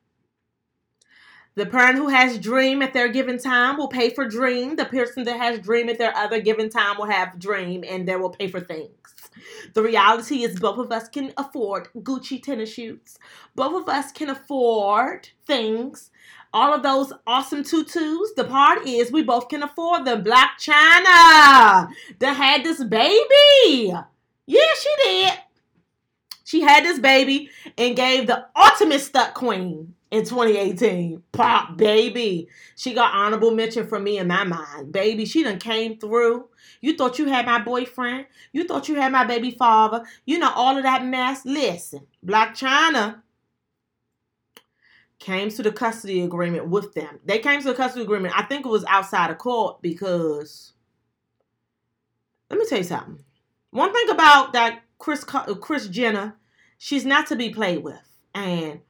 The 1.56 1.66
parent 1.66 1.96
who 1.96 2.08
has 2.08 2.38
dream 2.38 2.80
at 2.80 2.92
their 2.92 3.08
given 3.08 3.38
time 3.38 3.76
will 3.76 3.88
pay 3.88 4.10
for 4.10 4.24
dream. 4.26 4.76
The 4.76 4.84
person 4.84 5.24
that 5.24 5.38
has 5.38 5.58
dream 5.58 5.88
at 5.88 5.98
their 5.98 6.16
other 6.16 6.40
given 6.40 6.70
time 6.70 6.96
will 6.96 7.10
have 7.10 7.38
dream 7.38 7.84
and 7.86 8.06
they 8.06 8.16
will 8.16 8.30
pay 8.30 8.48
for 8.48 8.60
things. 8.60 8.94
The 9.74 9.82
reality 9.82 10.44
is 10.44 10.60
both 10.60 10.78
of 10.78 10.92
us 10.92 11.08
can 11.08 11.32
afford 11.36 11.88
Gucci 11.96 12.42
tennis 12.42 12.72
shoes. 12.72 13.18
Both 13.56 13.82
of 13.82 13.88
us 13.88 14.12
can 14.12 14.30
afford 14.30 15.28
things. 15.46 16.10
All 16.52 16.72
of 16.72 16.82
those 16.82 17.12
awesome 17.26 17.64
tutus. 17.64 18.32
The 18.36 18.44
part 18.44 18.86
is 18.86 19.10
we 19.10 19.22
both 19.22 19.48
can 19.48 19.62
afford 19.62 20.04
them. 20.04 20.22
Blac 20.22 20.50
Chyna 20.60 21.88
that 22.20 22.36
had 22.36 22.64
this 22.64 22.82
baby. 22.84 23.92
Yeah, 24.46 24.74
she 24.80 24.94
did. 25.04 25.32
She 26.44 26.60
had 26.62 26.84
this 26.84 26.98
baby 26.98 27.50
and 27.76 27.96
gave 27.96 28.26
the 28.26 28.46
ultimate 28.56 29.00
stuck 29.00 29.34
queen 29.34 29.94
in 30.10 30.24
2018. 30.24 31.22
Pop, 31.32 31.76
baby. 31.76 32.48
She 32.76 32.94
got 32.94 33.14
honorable 33.14 33.52
mention 33.52 33.86
from 33.86 34.04
me 34.04 34.18
in 34.18 34.26
my 34.26 34.44
mind. 34.44 34.92
Baby, 34.92 35.24
she 35.24 35.42
done 35.42 35.58
came 35.58 35.98
through. 35.98 36.48
You 36.80 36.96
thought 36.96 37.18
you 37.18 37.26
had 37.26 37.46
my 37.46 37.60
boyfriend. 37.60 38.26
You 38.52 38.64
thought 38.64 38.88
you 38.88 38.96
had 38.96 39.12
my 39.12 39.24
baby 39.24 39.50
father. 39.50 40.04
You 40.24 40.38
know, 40.38 40.52
all 40.54 40.76
of 40.76 40.82
that 40.82 41.04
mess. 41.04 41.44
Listen, 41.44 42.06
Blac 42.24 42.50
Chyna 42.50 43.22
came 45.18 45.50
to 45.50 45.62
the 45.62 45.70
custody 45.70 46.22
agreement 46.22 46.68
with 46.68 46.94
them. 46.94 47.20
They 47.24 47.38
came 47.38 47.60
to 47.60 47.68
the 47.68 47.74
custody 47.74 48.02
agreement. 48.02 48.34
I 48.36 48.42
think 48.42 48.64
it 48.64 48.70
was 48.70 48.84
outside 48.86 49.30
of 49.30 49.38
court 49.38 49.82
because 49.82 50.72
let 52.48 52.58
me 52.58 52.66
tell 52.66 52.78
you 52.78 52.84
something. 52.84 53.18
One 53.70 53.92
thing 53.92 54.10
about 54.10 54.54
that 54.54 54.82
Chris 54.98 55.22
Kris 55.24 55.88
Jenner, 55.88 56.36
she's 56.78 57.04
not 57.04 57.26
to 57.28 57.36
be 57.36 57.50
played 57.50 57.84
with. 57.84 58.00
And 58.34 58.80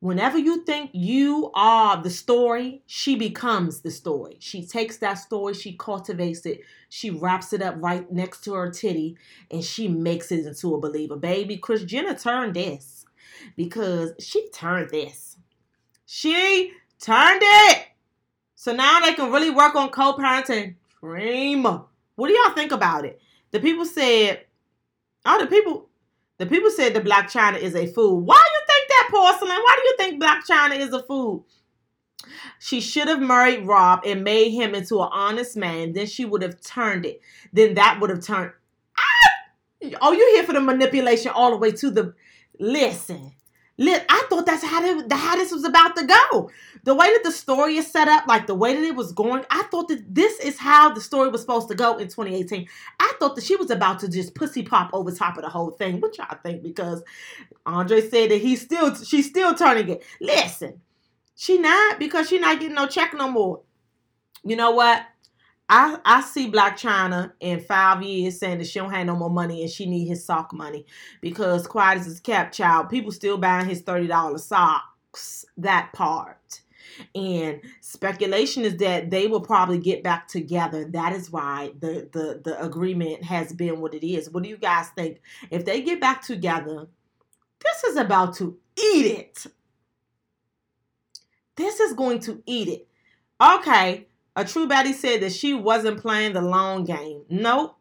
whenever 0.00 0.38
you 0.38 0.64
think 0.64 0.90
you 0.92 1.50
are 1.54 2.02
the 2.02 2.10
story, 2.10 2.82
she 2.86 3.16
becomes 3.16 3.80
the 3.80 3.90
story. 3.90 4.36
She 4.40 4.66
takes 4.66 4.96
that 4.98 5.14
story, 5.14 5.54
she 5.54 5.74
cultivates 5.74 6.44
it, 6.46 6.60
she 6.88 7.10
wraps 7.10 7.52
it 7.52 7.62
up 7.62 7.76
right 7.78 8.10
next 8.10 8.42
to 8.44 8.54
her 8.54 8.70
titty, 8.70 9.16
and 9.50 9.62
she 9.62 9.88
makes 9.88 10.32
it 10.32 10.44
into 10.46 10.74
a 10.74 10.80
believer. 10.80 11.16
Baby, 11.16 11.58
Kris 11.58 11.84
Jenner 11.84 12.14
turned 12.14 12.54
this 12.54 13.04
because 13.56 14.12
she 14.18 14.50
turned 14.50 14.90
this. 14.90 15.36
She 16.06 16.72
turned 16.98 17.42
it. 17.42 17.86
So 18.56 18.74
now 18.74 19.00
they 19.00 19.14
can 19.14 19.30
really 19.30 19.50
work 19.50 19.74
on 19.74 19.90
co-parenting. 19.90 20.74
Dream. 21.00 21.62
What 21.62 22.28
do 22.28 22.34
y'all 22.34 22.54
think 22.54 22.72
about 22.72 23.04
it? 23.04 23.20
The 23.52 23.60
people 23.60 23.86
said, 23.86 24.44
oh, 25.24 25.40
the 25.40 25.46
people, 25.46 25.88
the 26.38 26.46
people 26.46 26.70
said 26.70 26.92
the 26.92 27.00
Blac 27.00 27.30
Chyna 27.30 27.58
is 27.58 27.74
a 27.74 27.86
fool. 27.86 28.20
Why 28.20 28.36
are 28.36 28.38
you 28.38 28.59
porcelain. 29.10 29.50
Why 29.50 29.76
do 29.76 29.88
you 29.88 29.96
think 29.98 30.22
Blac 30.22 30.40
Chyna 30.48 30.78
is 30.78 30.92
a 30.92 31.02
fool? 31.02 31.46
She 32.58 32.80
should 32.80 33.08
have 33.08 33.20
married 33.20 33.66
Rob 33.66 34.02
and 34.04 34.22
made 34.22 34.50
him 34.50 34.74
into 34.74 35.00
an 35.00 35.08
honest 35.10 35.56
man. 35.56 35.92
Then 35.92 36.06
she 36.06 36.24
would 36.24 36.42
have 36.42 36.60
turned 36.60 37.06
it. 37.06 37.20
Then 37.52 37.74
that 37.74 37.98
would 38.00 38.10
have 38.10 38.24
turned. 38.24 38.52
Ah! 38.98 39.92
Oh, 40.02 40.12
you're 40.12 40.34
here 40.36 40.44
for 40.44 40.52
the 40.52 40.60
manipulation 40.60 41.32
all 41.34 41.50
the 41.50 41.56
way 41.56 41.72
to 41.72 41.90
the. 41.90 42.14
Listen, 42.58 43.32
I 43.80 44.26
thought 44.28 44.46
that's 44.46 44.62
how, 44.62 44.80
they, 44.80 45.16
how 45.16 45.36
this 45.36 45.52
was 45.52 45.64
about 45.64 45.96
to 45.96 46.04
go. 46.04 46.50
The 46.84 46.94
way 46.94 47.12
that 47.12 47.22
the 47.24 47.32
story 47.32 47.76
is 47.76 47.90
set 47.90 48.08
up, 48.08 48.26
like 48.26 48.46
the 48.46 48.54
way 48.54 48.74
that 48.74 48.82
it 48.82 48.94
was 48.94 49.12
going, 49.12 49.44
I 49.50 49.62
thought 49.70 49.88
that 49.88 50.14
this 50.14 50.38
is 50.40 50.58
how 50.58 50.92
the 50.92 51.00
story 51.00 51.30
was 51.30 51.40
supposed 51.40 51.68
to 51.68 51.74
go 51.74 51.96
in 51.96 52.08
2018. 52.08 52.68
I 52.98 53.12
thought 53.18 53.36
that 53.36 53.44
she 53.44 53.56
was 53.56 53.70
about 53.70 53.98
to 54.00 54.08
just 54.08 54.34
pussy 54.34 54.62
pop 54.62 54.90
over 54.92 55.10
top 55.10 55.36
of 55.36 55.44
the 55.44 55.48
whole 55.48 55.70
thing, 55.70 56.00
which 56.00 56.18
I 56.20 56.36
think 56.42 56.62
because 56.62 57.02
Andre 57.64 58.00
said 58.02 58.30
that 58.30 58.40
he's 58.40 58.60
still 58.60 58.94
she's 58.94 59.28
still 59.28 59.54
turning 59.54 59.88
it. 59.88 60.04
Listen, 60.20 60.80
she 61.34 61.58
not 61.58 61.98
because 61.98 62.28
she 62.28 62.38
not 62.38 62.60
getting 62.60 62.74
no 62.74 62.86
check 62.86 63.14
no 63.14 63.30
more. 63.30 63.62
You 64.44 64.56
know 64.56 64.72
what? 64.72 65.04
I, 65.70 65.98
I 66.04 66.20
see 66.22 66.50
Blac 66.50 66.72
Chyna 66.72 67.32
in 67.38 67.60
five 67.60 68.02
years 68.02 68.40
saying 68.40 68.58
that 68.58 68.66
she 68.66 68.80
don't 68.80 68.90
have 68.90 69.06
no 69.06 69.14
more 69.14 69.30
money 69.30 69.62
and 69.62 69.70
she 69.70 69.86
need 69.86 70.08
his 70.08 70.24
sock 70.24 70.52
money 70.52 70.84
because 71.20 71.68
quiet 71.68 72.00
as 72.00 72.06
his 72.06 72.18
cap 72.18 72.50
child, 72.50 72.90
people 72.90 73.12
still 73.12 73.38
buying 73.38 73.68
his 73.68 73.80
thirty 73.80 74.08
dollar 74.08 74.38
socks. 74.38 75.44
That 75.56 75.92
part. 75.92 76.62
And 77.14 77.60
speculation 77.80 78.64
is 78.64 78.76
that 78.78 79.10
they 79.10 79.28
will 79.28 79.40
probably 79.40 79.78
get 79.78 80.02
back 80.02 80.26
together. 80.26 80.84
That 80.84 81.12
is 81.12 81.30
why 81.30 81.72
the, 81.78 82.08
the, 82.12 82.40
the 82.44 82.60
agreement 82.62 83.22
has 83.24 83.52
been 83.52 83.80
what 83.80 83.94
it 83.94 84.06
is. 84.06 84.28
What 84.28 84.42
do 84.42 84.48
you 84.48 84.56
guys 84.56 84.88
think? 84.90 85.20
If 85.50 85.64
they 85.64 85.82
get 85.82 86.00
back 86.00 86.22
together, 86.22 86.88
this 87.62 87.84
is 87.84 87.96
about 87.96 88.34
to 88.36 88.58
eat 88.76 89.06
it. 89.06 89.46
This 91.56 91.80
is 91.80 91.92
going 91.92 92.20
to 92.20 92.42
eat 92.46 92.68
it. 92.68 92.88
Okay, 93.40 94.08
a 94.36 94.44
true 94.44 94.68
baddie 94.68 94.94
said 94.94 95.22
that 95.22 95.32
she 95.32 95.54
wasn't 95.54 96.00
playing 96.00 96.32
the 96.32 96.42
long 96.42 96.84
game. 96.84 97.24
Nope. 97.28 97.76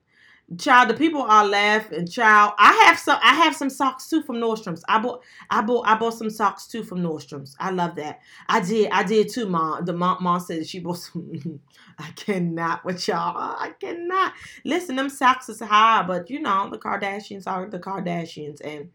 Child, 0.58 0.89
the 0.89 0.94
people 0.96 1.22
are 1.22 1.46
laughing. 1.46 2.08
Child, 2.08 2.53
I 2.58 2.74
have 2.86 2.98
some. 2.98 3.20
I 3.22 3.36
have 3.36 3.56
some 3.56 3.70
socks 3.70 4.10
too 4.10 4.24
from 4.24 4.38
Nordstrom's. 4.38 4.84
I 4.89 4.98
bought. 4.98 5.22
I 5.51 5.62
bought. 5.62 5.86
I 5.88 5.94
bought 5.94 6.15
some 6.15 6.32
socks 6.32 6.65
too 6.65 6.84
from 6.84 7.01
Nordstrom's. 7.01 7.56
I 7.60 7.70
love 7.70 7.96
that. 7.98 8.20
I 8.48 8.60
did. 8.62 8.89
I 8.89 9.03
did 9.03 9.29
too, 9.29 9.48
mom. 9.48 9.86
The 9.86 9.94
mom, 9.94 10.24
mom 10.24 10.39
said 10.39 10.65
she 10.65 10.79
bought 10.79 10.98
some. 10.98 11.60
I 12.00 12.10
cannot 12.15 12.84
with 12.84 13.08
y'all. 13.08 13.36
I 13.38 13.74
cannot. 13.79 14.34
Listen, 14.65 14.96
them 14.96 15.10
socks 15.10 15.50
is 15.50 15.60
high, 15.60 16.01
but 16.01 16.32
you 16.32 16.39
know 16.39 16.68
the 16.72 16.79
Kardashians 16.79 17.46
are 17.46 17.70
the 17.70 17.77
Kardashians, 17.77 18.60
and 18.63 18.89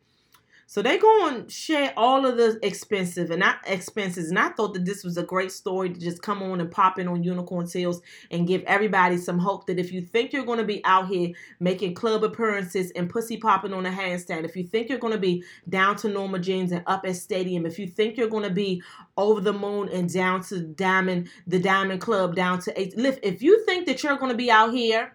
so 0.67 0.83
they 0.83 0.99
going 0.99 1.35
and 1.35 1.51
share 1.51 1.93
all 1.97 2.25
of 2.25 2.37
the 2.37 2.59
expensive 2.63 3.31
and 3.31 3.41
not 3.41 3.59
expenses. 3.67 4.31
And 4.31 4.39
I 4.39 4.49
thought 4.51 4.75
that 4.75 4.85
this 4.85 5.05
was 5.05 5.17
a 5.17 5.23
great 5.23 5.53
story 5.53 5.91
to 5.91 6.01
just 6.01 6.23
come 6.23 6.43
on 6.43 6.61
and 6.61 6.71
pop 6.71 6.99
in 6.99 7.09
on 7.09 7.23
Unicorn 7.23 7.67
Tales 7.67 8.01
and 8.31 8.47
give 8.47 8.63
everybody 8.63 9.19
some 9.19 9.39
hope 9.39 9.67
that 9.67 9.79
if 9.79 9.93
you 9.93 10.01
think 10.01 10.33
you're 10.33 10.45
going 10.45 10.59
to 10.59 10.65
be 10.65 10.85
out 10.85 11.09
here 11.09 11.33
making 11.61 11.95
club 11.95 12.25
appearances 12.25 12.91
and 12.93 13.11
pussy 13.11 13.37
popping 13.37 13.73
on 13.75 13.87
a 13.87 13.91
handstand, 13.91 14.45
if 14.45 14.57
you 14.57 14.65
think 14.65 14.89
you're 14.89 14.99
going 14.99 15.13
to 15.13 15.19
be 15.19 15.45
down 15.69 15.97
to 15.97 16.09
Norma 16.09 16.39
Jeans 16.39 16.73
and 16.73 16.83
up 16.87 17.05
at 17.07 17.17
Stadium, 17.17 17.67
if 17.67 17.79
you 17.79 17.87
think 17.87 18.17
you're 18.17 18.29
going 18.29 18.45
to 18.45 18.51
be 18.51 18.83
over 19.17 19.41
the 19.41 19.53
moon 19.53 19.89
and 19.91 20.13
down 20.13 20.43
to 20.45 20.61
Diamond, 20.61 21.29
the 21.47 21.59
Diamond 21.59 22.01
Club, 22.01 22.35
down 22.35 22.59
to 22.61 22.81
eight, 22.81 22.97
lift, 22.97 23.21
if 23.23 23.43
you 23.43 23.65
think 23.65 23.87
that 23.87 24.03
you're 24.03 24.17
going 24.17 24.33
to 24.33 24.37
be 24.37 24.51
out 24.51 24.73
here 24.73 25.15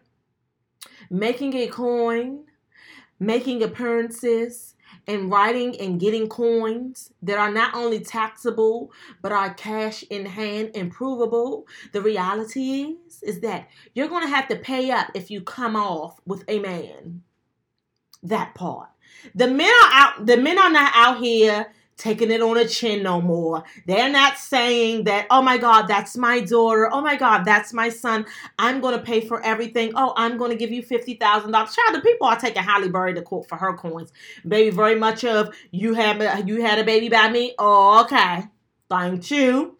making 1.09 1.53
a 1.55 1.67
coin, 1.67 2.45
making 3.19 3.63
appearances, 3.63 4.75
and 5.09 5.31
writing 5.31 5.75
and 5.81 5.99
getting 5.99 6.29
coins 6.29 7.11
that 7.23 7.39
are 7.39 7.51
not 7.51 7.73
only 7.73 7.99
taxable 7.99 8.91
but 9.21 9.31
are 9.31 9.53
cash 9.55 10.03
in 10.09 10.25
hand 10.25 10.71
and 10.75 10.91
provable. 10.91 11.67
The 11.91 12.01
reality 12.01 12.95
is 13.07 13.23
is 13.23 13.39
that 13.41 13.67
you're 13.95 14.07
going 14.07 14.23
to 14.23 14.33
have 14.33 14.47
to 14.49 14.55
pay 14.55 14.91
up 14.91 15.07
if 15.15 15.31
you 15.31 15.41
come 15.41 15.75
off 15.75 16.19
with 16.25 16.43
a 16.47 16.59
man. 16.59 17.23
That 18.21 18.53
part. 18.53 18.89
The 19.33 19.47
men 19.47 19.69
are 19.69 19.91
out 19.91 20.25
the 20.25 20.37
men 20.37 20.59
are 20.59 20.69
not 20.69 20.91
out 20.95 21.19
here 21.19 21.73
taking 21.99 22.31
it 22.31 22.41
on 22.41 22.57
a 22.57 22.65
chin 22.65 23.03
no 23.03 23.21
more. 23.21 23.61
They're 23.85 24.09
not 24.09 24.37
saying 24.37 25.03
that, 25.03 25.27
oh 25.29 25.41
my 25.41 25.57
God, 25.57 25.83
that's 25.83 26.15
my 26.15 26.39
daughter. 26.39 26.89
Oh 26.91 27.01
my 27.01 27.17
God, 27.17 27.43
that's 27.43 27.73
my 27.73 27.89
son. 27.89 28.25
I'm 28.57 28.79
going 28.79 28.97
to 28.97 29.03
pay 29.03 29.19
for 29.21 29.41
everything. 29.43 29.91
Oh, 29.95 30.13
I'm 30.15 30.37
going 30.37 30.49
to 30.49 30.57
give 30.57 30.71
you 30.71 30.81
$50,000. 30.81 31.19
Child, 31.19 31.73
the 31.93 32.01
people 32.01 32.25
are 32.27 32.39
taking 32.39 32.63
Halle 32.63 32.89
Berry 32.89 33.13
to 33.13 33.21
court 33.21 33.49
for 33.49 33.57
her 33.57 33.75
coins. 33.75 34.13
Baby, 34.47 34.73
very 34.75 34.95
much 34.95 35.25
of, 35.25 35.53
you 35.71 35.93
had, 35.93 36.47
you 36.47 36.61
had 36.61 36.79
a 36.79 36.85
baby 36.85 37.09
by 37.09 37.29
me? 37.29 37.53
Oh, 37.59 38.01
okay. 38.05 38.45
Thank 38.89 39.29
you. 39.29 39.77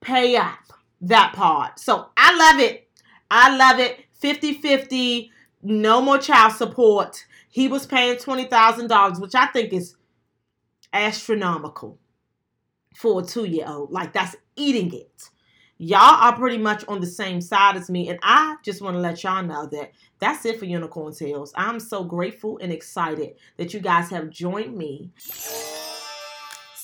Pay 0.00 0.36
up 0.36 0.58
that 1.00 1.32
part. 1.34 1.80
So 1.80 2.10
I 2.16 2.36
love 2.36 2.60
it. 2.60 2.88
I 3.28 3.56
love 3.56 3.80
it. 3.80 4.04
50 4.20 4.54
50, 4.54 5.32
no 5.62 6.00
more 6.00 6.18
child 6.18 6.52
support. 6.52 7.24
He 7.48 7.66
was 7.66 7.86
paying 7.86 8.16
$20,000, 8.16 9.20
which 9.20 9.34
I 9.34 9.46
think 9.46 9.72
is 9.72 9.96
astronomical 10.92 11.98
for 12.96 13.20
a 13.20 13.24
two 13.24 13.44
year 13.44 13.66
old. 13.66 13.90
Like 13.90 14.12
that's 14.12 14.36
eating 14.56 14.92
it. 14.94 15.30
Y'all 15.78 16.22
are 16.22 16.36
pretty 16.36 16.58
much 16.58 16.84
on 16.88 17.00
the 17.00 17.06
same 17.06 17.40
side 17.40 17.74
as 17.74 17.88
me, 17.88 18.10
and 18.10 18.18
I 18.22 18.56
just 18.62 18.82
want 18.82 18.96
to 18.96 19.00
let 19.00 19.24
y'all 19.24 19.42
know 19.42 19.66
that 19.68 19.92
that's 20.18 20.44
it 20.44 20.58
for 20.58 20.66
Unicorn 20.66 21.14
Tales. 21.14 21.54
I'm 21.56 21.80
so 21.80 22.04
grateful 22.04 22.58
and 22.58 22.70
excited 22.70 23.36
that 23.56 23.72
you 23.72 23.80
guys 23.80 24.10
have 24.10 24.28
joined 24.28 24.76
me. 24.76 25.10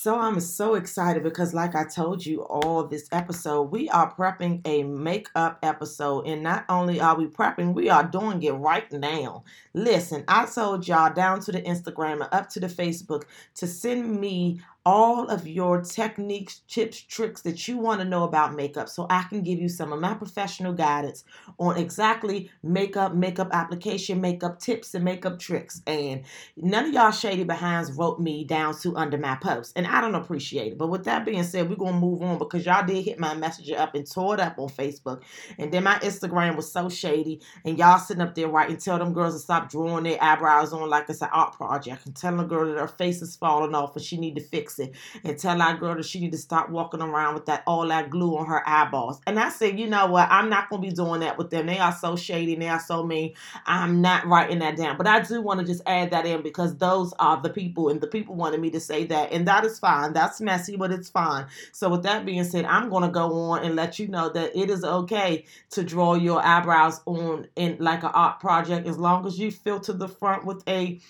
So 0.07 0.21
I'm 0.21 0.39
so 0.39 0.77
excited 0.77 1.25
because, 1.25 1.53
like 1.53 1.75
I 1.75 1.83
told 1.83 2.25
you 2.25 2.43
all 2.43 2.85
this 2.85 3.09
episode, 3.11 3.73
we 3.73 3.89
are 3.89 4.15
prepping 4.15 4.61
a 4.65 4.85
makeup 4.85 5.59
episode. 5.65 6.29
And 6.29 6.45
not 6.45 6.65
only 6.69 7.01
are 7.01 7.17
we 7.17 7.27
prepping, 7.27 7.75
we 7.75 7.91
are 7.91 8.05
doing 8.05 8.41
it 8.45 8.53
right 8.53 8.89
now. 8.93 9.43
Listen, 9.75 10.23
I 10.29 10.47
told 10.47 10.87
y'all 10.87 11.13
down 11.13 11.41
to 11.41 11.51
the 11.51 11.61
Instagram 11.61 12.23
and 12.23 12.29
up 12.31 12.49
to 12.51 12.61
the 12.61 12.69
Facebook 12.69 13.25
to 13.57 13.67
send 13.67 14.21
me 14.21 14.61
all 14.87 15.27
of 15.29 15.49
your 15.49 15.83
techniques, 15.83 16.61
tips, 16.69 17.01
tricks 17.01 17.43
that 17.43 17.67
you 17.67 17.77
want 17.77 18.01
to 18.01 18.07
know 18.07 18.23
about 18.23 18.55
makeup 18.55 18.89
so 18.89 19.05
I 19.11 19.25
can 19.25 19.43
give 19.43 19.59
you 19.59 19.69
some 19.69 19.93
of 19.93 20.01
my 20.01 20.15
professional 20.15 20.73
guidance 20.73 21.25
on 21.59 21.77
exactly 21.77 22.53
makeup, 22.63 23.13
makeup 23.13 23.49
application, 23.53 24.21
makeup 24.21 24.61
tips, 24.61 24.95
and 24.95 25.05
makeup 25.05 25.41
tricks. 25.41 25.83
And 25.89 26.23
none 26.57 26.87
of 26.87 26.95
y'all 26.95 27.11
shady 27.11 27.43
behinds 27.43 27.91
wrote 27.93 28.21
me 28.21 28.45
down 28.45 28.79
to 28.83 28.97
under 28.97 29.19
my 29.19 29.35
post, 29.35 29.73
and 29.75 29.89
I 29.89 30.01
don't 30.01 30.15
appreciate 30.15 30.73
it. 30.73 30.79
But 30.79 30.89
with 30.89 31.03
that 31.05 31.27
being 31.27 31.43
said, 31.43 31.69
we're 31.69 31.75
going 31.75 31.95
to 31.95 32.01
move 32.01 32.23
on 32.23 32.39
because 32.39 32.65
y'all 32.65 32.87
did 32.87 33.05
hit 33.05 33.19
my 33.19 33.35
messenger 33.35 33.77
up 33.77 33.97
and 33.97 34.09
tore 34.09 34.35
it 34.35 34.41
up 34.41 34.57
on 34.57 34.69
Facebook. 34.69 35.23
And 35.59 35.73
then 35.73 35.83
my 35.83 35.99
Instagram 35.99 36.55
was 36.55 36.73
so 36.73 36.89
shady, 36.89 37.43
and 37.65 37.77
y'all 37.77 37.99
sitting 37.99 38.23
up 38.23 38.37
there 38.37 38.49
writing, 38.49 38.77
tell 38.77 39.01
them 39.01 39.13
girls 39.13 39.35
to 39.35 39.41
stop 39.41 39.69
drawing 39.69 40.05
their 40.05 40.23
eyebrows 40.23 40.73
on 40.73 40.89
like 40.89 41.07
it's 41.09 41.23
an 41.23 41.29
art 41.33 41.55
project 41.55 42.07
and 42.07 42.15
telling 42.15 42.37
the 42.37 42.45
girl 42.45 42.73
that 42.73 42.79
her 42.79 42.87
face 42.87 43.21
is 43.21 43.35
falling 43.35 43.75
off 43.75 43.97
and 43.97 44.05
she 44.05 44.17
need 44.17 44.37
to 44.37 44.43
fix 44.43 44.76
and 44.79 45.39
tell 45.39 45.59
that 45.59 45.81
girl 45.81 45.97
that 45.97 46.05
she 46.05 46.21
need 46.21 46.33
to 46.33 46.39
stop 46.39 46.71
walking 46.71 47.01
around 47.01 47.35
with 47.35 47.47
that 47.47 47.63
all 47.67 47.87
that 47.89 48.11
glue 48.11 48.37
on 48.37 48.47
her 48.47 48.67
eyeballs. 48.69 49.21
And 49.27 49.39
I 49.39 49.49
said, 49.51 49.79
you 49.79 49.87
know 49.87 50.07
what? 50.07 50.29
I'm 50.31 50.49
not 50.49 50.69
gonna 50.71 50.83
be 50.83 50.91
doing 50.91 51.21
that 51.21 51.39
with 51.39 51.51
them. 51.51 51.67
They 51.67 51.79
are 51.79 51.93
so 51.93 52.17
shady 52.17 52.55
they 52.55 52.69
are 52.69 52.81
so 52.81 53.05
mean. 53.05 53.35
I'm 53.67 54.01
not 54.01 54.27
writing 54.27 54.61
that 54.61 54.77
down. 54.77 54.97
But 54.97 55.07
I 55.07 55.21
do 55.21 55.41
want 55.41 55.61
to 55.61 55.67
just 55.67 55.83
add 55.87 56.11
that 56.11 56.27
in 56.27 56.43
because 56.43 56.77
those 56.77 57.13
are 57.19 57.41
the 57.41 57.51
people 57.51 57.89
and 57.89 58.01
the 58.01 58.07
people 58.07 58.35
wanted 58.35 58.61
me 58.61 58.71
to 58.71 58.81
say 58.81 59.05
that. 59.07 59.33
And 59.33 59.47
that 59.49 59.65
is 59.65 59.79
fine. 59.79 60.13
That's 60.13 60.41
messy, 60.41 60.77
but 60.77 60.93
it's 60.93 61.09
fine. 61.09 61.47
So 61.73 61.89
with 61.89 62.03
that 62.05 62.27
being 62.27 62.45
said, 62.45 62.65
I'm 62.65 62.91
gonna 62.91 63.11
go 63.11 63.33
on 63.33 63.65
and 63.65 63.77
let 63.77 63.99
you 63.99 64.09
know 64.09 64.31
that 64.31 64.57
it 64.57 64.71
is 64.71 64.85
okay 64.85 65.45
to 65.71 65.85
draw 65.85 66.15
your 66.15 66.45
eyebrows 66.45 67.01
on 67.07 67.47
in 67.57 67.77
like 67.81 68.03
an 68.03 68.11
art 68.15 68.41
project 68.41 68.87
as 68.87 68.99
long 68.99 69.27
as 69.27 69.39
you 69.39 69.51
filter 69.51 69.93
the 69.93 70.09
front 70.09 70.45
with 70.45 70.63
a 70.69 71.01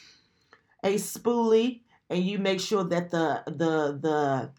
a 0.84 0.94
spoolie 0.94 1.80
and 2.10 2.24
you 2.24 2.38
make 2.38 2.60
sure 2.60 2.84
that 2.84 3.10
the 3.10 3.42
the 3.46 3.98
the 4.00 4.50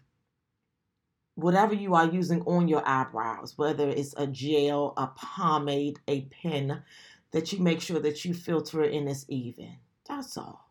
whatever 1.34 1.74
you 1.74 1.94
are 1.94 2.06
using 2.06 2.42
on 2.42 2.68
your 2.68 2.82
eyebrows, 2.86 3.56
whether 3.56 3.88
it's 3.88 4.14
a 4.16 4.26
gel, 4.26 4.92
a 4.96 5.06
pomade, 5.08 6.00
a 6.08 6.22
pen, 6.22 6.82
that 7.30 7.52
you 7.52 7.60
make 7.60 7.80
sure 7.80 8.00
that 8.00 8.24
you 8.24 8.34
filter 8.34 8.82
it 8.82 8.92
in 8.92 9.06
as 9.08 9.24
even. 9.28 9.76
That's 10.08 10.36
all. 10.36 10.67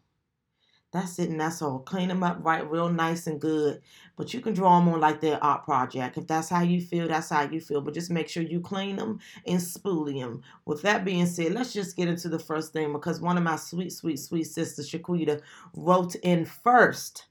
That's 0.94 1.20
it, 1.20 1.29
and 1.29 1.39
that's 1.39 1.62
all. 1.62 1.79
Clean 1.79 2.08
them 2.08 2.24
up 2.24 2.38
right, 2.41 2.67
real 2.70 2.89
nice 2.89 3.27
and 3.27 3.41
good. 3.41 3.82
But 4.15 4.34
you 4.34 4.39
can 4.39 4.53
draw 4.53 4.79
them 4.79 4.88
on 4.89 5.01
like 5.01 5.20
their 5.20 5.44
art 5.44 5.65
project. 5.65 6.17
If 6.17 6.27
that's 6.27 6.50
how 6.50 6.62
you 6.62 6.82
feel, 6.82 7.08
that's 7.10 7.29
how 7.29 7.44
you 7.44 7.60
feel. 7.60 7.82
But 7.82 7.94
just 7.94 8.10
make 8.10 8.29
sure 8.29 8.41
you 8.41 8.62
clean 8.62 8.96
them 8.96 9.20
and 9.46 9.60
spoolie 9.60 10.22
them. 10.22 10.41
With 10.65 10.82
that 10.84 11.03
being 11.03 11.25
said, 11.25 11.51
let's 11.53 11.74
just 11.74 11.98
get 11.98 12.08
into 12.08 12.30
the 12.30 12.39
first 12.39 12.71
thing 12.71 12.93
because 12.93 13.19
one 13.19 13.38
of 13.38 13.43
my 13.43 13.58
sweet, 13.58 13.91
sweet, 13.91 14.17
sweet 14.17 14.45
sisters, 14.45 14.89
Shaquita, 14.89 15.41
wrote 15.76 16.15
in 16.15 16.45
first. 16.45 17.26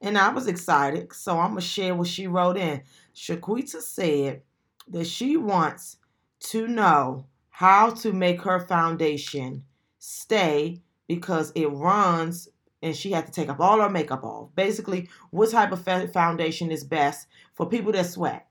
And 0.00 0.16
I 0.18 0.30
was 0.30 0.46
excited, 0.48 1.12
so 1.12 1.38
I'm 1.38 1.50
going 1.50 1.60
to 1.60 1.66
share 1.66 1.94
what 1.94 2.08
she 2.08 2.26
wrote 2.26 2.56
in. 2.56 2.82
Shaquita 3.14 3.80
said 3.82 4.42
that 4.88 5.06
she 5.06 5.36
wants 5.36 5.98
to 6.40 6.66
know 6.66 7.26
how 7.50 7.90
to 7.90 8.12
make 8.12 8.40
her 8.42 8.58
foundation 8.58 9.64
stay 9.98 10.80
because 11.06 11.52
it 11.54 11.66
runs 11.70 12.48
and 12.82 12.96
she 12.96 13.12
had 13.12 13.26
to 13.26 13.32
take 13.32 13.48
up 13.48 13.60
all 13.60 13.80
her 13.80 13.88
makeup 13.88 14.24
off. 14.24 14.48
Basically, 14.54 15.08
what 15.30 15.50
type 15.50 15.72
of 15.72 15.84
foundation 16.12 16.70
is 16.70 16.84
best 16.84 17.28
for 17.54 17.66
people 17.66 17.92
that 17.92 18.06
sweat? 18.06 18.46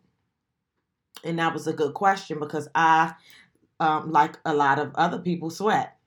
And 1.23 1.37
that 1.39 1.53
was 1.53 1.67
a 1.67 1.73
good 1.73 1.93
question 1.93 2.39
because 2.39 2.67
I, 2.73 3.13
um, 3.79 4.11
like 4.11 4.37
a 4.45 4.53
lot 4.53 4.79
of 4.79 4.91
other 4.95 5.19
people, 5.19 5.49
sweat. 5.49 5.97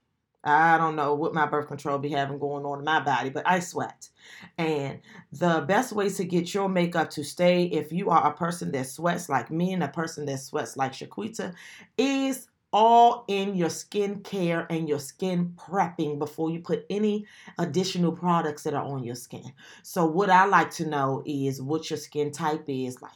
I 0.46 0.76
don't 0.76 0.96
know 0.96 1.14
what 1.14 1.32
my 1.32 1.46
birth 1.46 1.68
control 1.68 1.96
be 1.98 2.10
having 2.10 2.38
going 2.38 2.66
on 2.66 2.78
in 2.78 2.84
my 2.84 3.00
body, 3.00 3.30
but 3.30 3.48
I 3.48 3.60
sweat. 3.60 4.10
And 4.58 5.00
the 5.32 5.64
best 5.66 5.92
way 5.92 6.10
to 6.10 6.24
get 6.24 6.52
your 6.52 6.68
makeup 6.68 7.08
to 7.10 7.24
stay, 7.24 7.64
if 7.64 7.92
you 7.92 8.10
are 8.10 8.26
a 8.26 8.36
person 8.36 8.70
that 8.72 8.86
sweats 8.86 9.30
like 9.30 9.50
me 9.50 9.72
and 9.72 9.82
a 9.82 9.88
person 9.88 10.26
that 10.26 10.40
sweats 10.40 10.76
like 10.76 10.92
Shaquita, 10.92 11.54
is 11.96 12.48
all 12.74 13.24
in 13.28 13.54
your 13.54 13.70
skin 13.70 14.20
care 14.20 14.66
and 14.68 14.88
your 14.88 14.98
skin 14.98 15.54
prepping 15.56 16.18
before 16.18 16.50
you 16.50 16.58
put 16.58 16.84
any 16.90 17.24
additional 17.56 18.10
products 18.10 18.64
that 18.64 18.74
are 18.74 18.84
on 18.84 19.04
your 19.04 19.14
skin. 19.14 19.52
So, 19.84 20.04
what 20.04 20.28
I 20.28 20.44
like 20.46 20.72
to 20.72 20.86
know 20.86 21.22
is 21.24 21.62
what 21.62 21.88
your 21.88 21.96
skin 21.96 22.32
type 22.32 22.64
is 22.66 23.00
like 23.00 23.12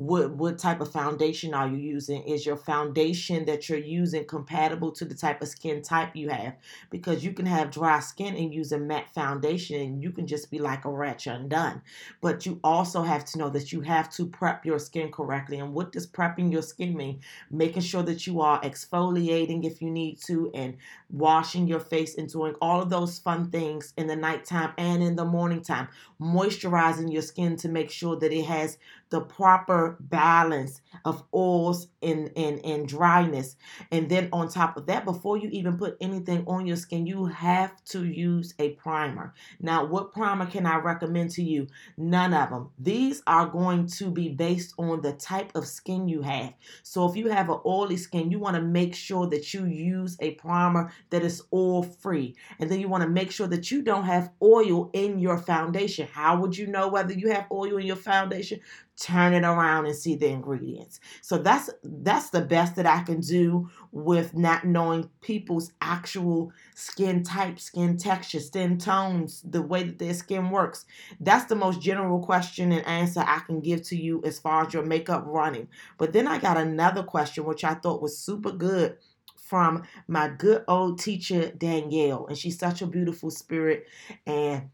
what 0.00 0.30
what 0.30 0.58
type 0.58 0.80
of 0.80 0.90
foundation 0.90 1.52
are 1.52 1.68
you 1.68 1.76
using? 1.76 2.22
Is 2.22 2.46
your 2.46 2.56
foundation 2.56 3.44
that 3.44 3.68
you're 3.68 3.78
using 3.78 4.24
compatible 4.24 4.92
to 4.92 5.04
the 5.04 5.14
type 5.14 5.42
of 5.42 5.48
skin 5.48 5.82
type 5.82 6.16
you 6.16 6.30
have? 6.30 6.54
Because 6.88 7.22
you 7.22 7.34
can 7.34 7.44
have 7.44 7.70
dry 7.70 8.00
skin 8.00 8.34
and 8.34 8.54
use 8.54 8.72
a 8.72 8.78
matte 8.78 9.12
foundation 9.14 9.78
and 9.78 10.02
you 10.02 10.10
can 10.10 10.26
just 10.26 10.50
be 10.50 10.58
like 10.58 10.86
a 10.86 10.90
wretch 10.90 11.26
undone 11.26 11.82
but 12.20 12.46
you 12.46 12.60
also 12.62 13.02
have 13.02 13.24
to 13.24 13.38
know 13.38 13.48
that 13.50 13.72
you 13.72 13.80
have 13.82 14.10
to 14.10 14.26
prep 14.26 14.64
your 14.64 14.78
skin 14.78 15.10
correctly. 15.10 15.58
And 15.58 15.74
what 15.74 15.92
does 15.92 16.06
prepping 16.06 16.52
your 16.52 16.62
skin 16.62 16.96
mean? 16.96 17.20
Making 17.50 17.82
sure 17.82 18.02
that 18.02 18.26
you 18.26 18.40
are 18.40 18.60
exfoliating 18.62 19.64
if 19.64 19.80
you 19.82 19.90
need 19.90 20.20
to 20.26 20.50
and 20.54 20.76
washing 21.10 21.66
your 21.66 21.80
face 21.80 22.16
and 22.16 22.28
doing 22.28 22.54
all 22.60 22.80
of 22.80 22.90
those 22.90 23.18
fun 23.18 23.50
things 23.50 23.92
in 23.96 24.06
the 24.06 24.16
nighttime 24.16 24.72
and 24.78 25.02
in 25.02 25.16
the 25.16 25.24
morning 25.24 25.62
time. 25.62 25.88
Moisturizing 26.20 27.12
your 27.12 27.22
skin 27.22 27.56
to 27.56 27.68
make 27.68 27.90
sure 27.90 28.16
that 28.16 28.32
it 28.32 28.44
has 28.44 28.78
the 29.10 29.20
proper 29.20 29.96
balance 30.00 30.80
of 31.04 31.22
oils 31.34 31.88
and, 32.02 32.30
and, 32.36 32.64
and 32.64 32.88
dryness. 32.88 33.56
And 33.90 34.08
then 34.08 34.28
on 34.32 34.48
top 34.48 34.76
of 34.76 34.86
that, 34.86 35.04
before 35.04 35.36
you 35.36 35.48
even 35.50 35.76
put 35.76 35.96
anything 36.00 36.44
on 36.46 36.66
your 36.66 36.76
skin, 36.76 37.06
you 37.06 37.26
have 37.26 37.84
to 37.86 38.04
use 38.04 38.54
a 38.58 38.70
primer. 38.70 39.34
Now, 39.60 39.84
what 39.84 40.12
primer 40.12 40.46
can 40.46 40.66
I 40.66 40.76
recommend 40.76 41.30
to 41.32 41.42
you? 41.42 41.66
None 41.96 42.32
of 42.32 42.50
them. 42.50 42.70
These 42.78 43.22
are 43.26 43.46
going 43.46 43.86
to 43.88 44.10
be 44.10 44.28
based 44.28 44.74
on 44.78 45.00
the 45.02 45.12
type 45.12 45.50
of 45.54 45.66
skin 45.66 46.08
you 46.08 46.22
have. 46.22 46.54
So 46.82 47.08
if 47.08 47.16
you 47.16 47.28
have 47.28 47.50
an 47.50 47.58
oily 47.66 47.96
skin, 47.96 48.30
you 48.30 48.38
want 48.38 48.56
to 48.56 48.62
make 48.62 48.94
sure 48.94 49.26
that 49.28 49.52
you 49.52 49.66
use 49.66 50.16
a 50.20 50.32
primer 50.32 50.92
that 51.10 51.22
is 51.22 51.42
oil 51.52 51.82
free. 51.82 52.36
And 52.58 52.70
then 52.70 52.80
you 52.80 52.88
want 52.88 53.02
to 53.02 53.08
make 53.08 53.32
sure 53.32 53.48
that 53.48 53.70
you 53.70 53.82
don't 53.82 54.04
have 54.04 54.30
oil 54.42 54.90
in 54.92 55.18
your 55.18 55.38
foundation. 55.38 56.08
How 56.12 56.38
would 56.40 56.56
you 56.56 56.66
know 56.66 56.88
whether 56.88 57.12
you 57.12 57.30
have 57.32 57.46
oil 57.50 57.76
in 57.76 57.86
your 57.86 57.96
foundation? 57.96 58.60
Turn 59.00 59.32
it 59.32 59.44
around 59.44 59.86
and 59.86 59.96
see 59.96 60.14
the 60.14 60.28
ingredients. 60.28 61.00
So 61.22 61.38
that's 61.38 61.70
that's 61.82 62.30
the 62.30 62.42
best 62.42 62.76
that 62.76 62.86
I 62.86 63.02
can 63.02 63.20
do 63.20 63.70
with 63.92 64.36
not 64.36 64.64
knowing 64.64 65.08
people's 65.22 65.72
actual 65.80 66.52
skin 66.74 67.22
type, 67.22 67.58
skin 67.58 67.96
texture, 67.96 68.40
skin 68.40 68.76
tones, 68.76 69.42
the 69.42 69.62
way 69.62 69.84
that 69.84 69.98
their 69.98 70.12
skin 70.14 70.50
works. 70.50 70.84
That's 71.18 71.46
the 71.46 71.56
most 71.56 71.80
general 71.80 72.20
question 72.20 72.72
and 72.72 72.86
answer 72.86 73.24
I 73.26 73.40
can 73.40 73.60
give 73.60 73.82
to 73.84 73.96
you 73.96 74.22
as 74.24 74.38
far 74.38 74.66
as 74.66 74.74
your 74.74 74.84
makeup 74.84 75.24
running. 75.26 75.68
But 75.96 76.12
then 76.12 76.28
I 76.28 76.38
got 76.38 76.58
another 76.58 77.02
question 77.02 77.44
which 77.44 77.64
I 77.64 77.74
thought 77.74 78.02
was 78.02 78.18
super 78.18 78.52
good 78.52 78.98
from 79.36 79.82
my 80.06 80.28
good 80.28 80.62
old 80.68 81.00
teacher 81.00 81.50
Danielle 81.50 82.26
and 82.26 82.38
she's 82.38 82.58
such 82.58 82.82
a 82.82 82.86
beautiful 82.86 83.30
spirit 83.30 83.86
and 84.26 84.70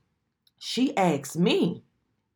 she 0.58 0.94
asked 0.96 1.38
me 1.38 1.85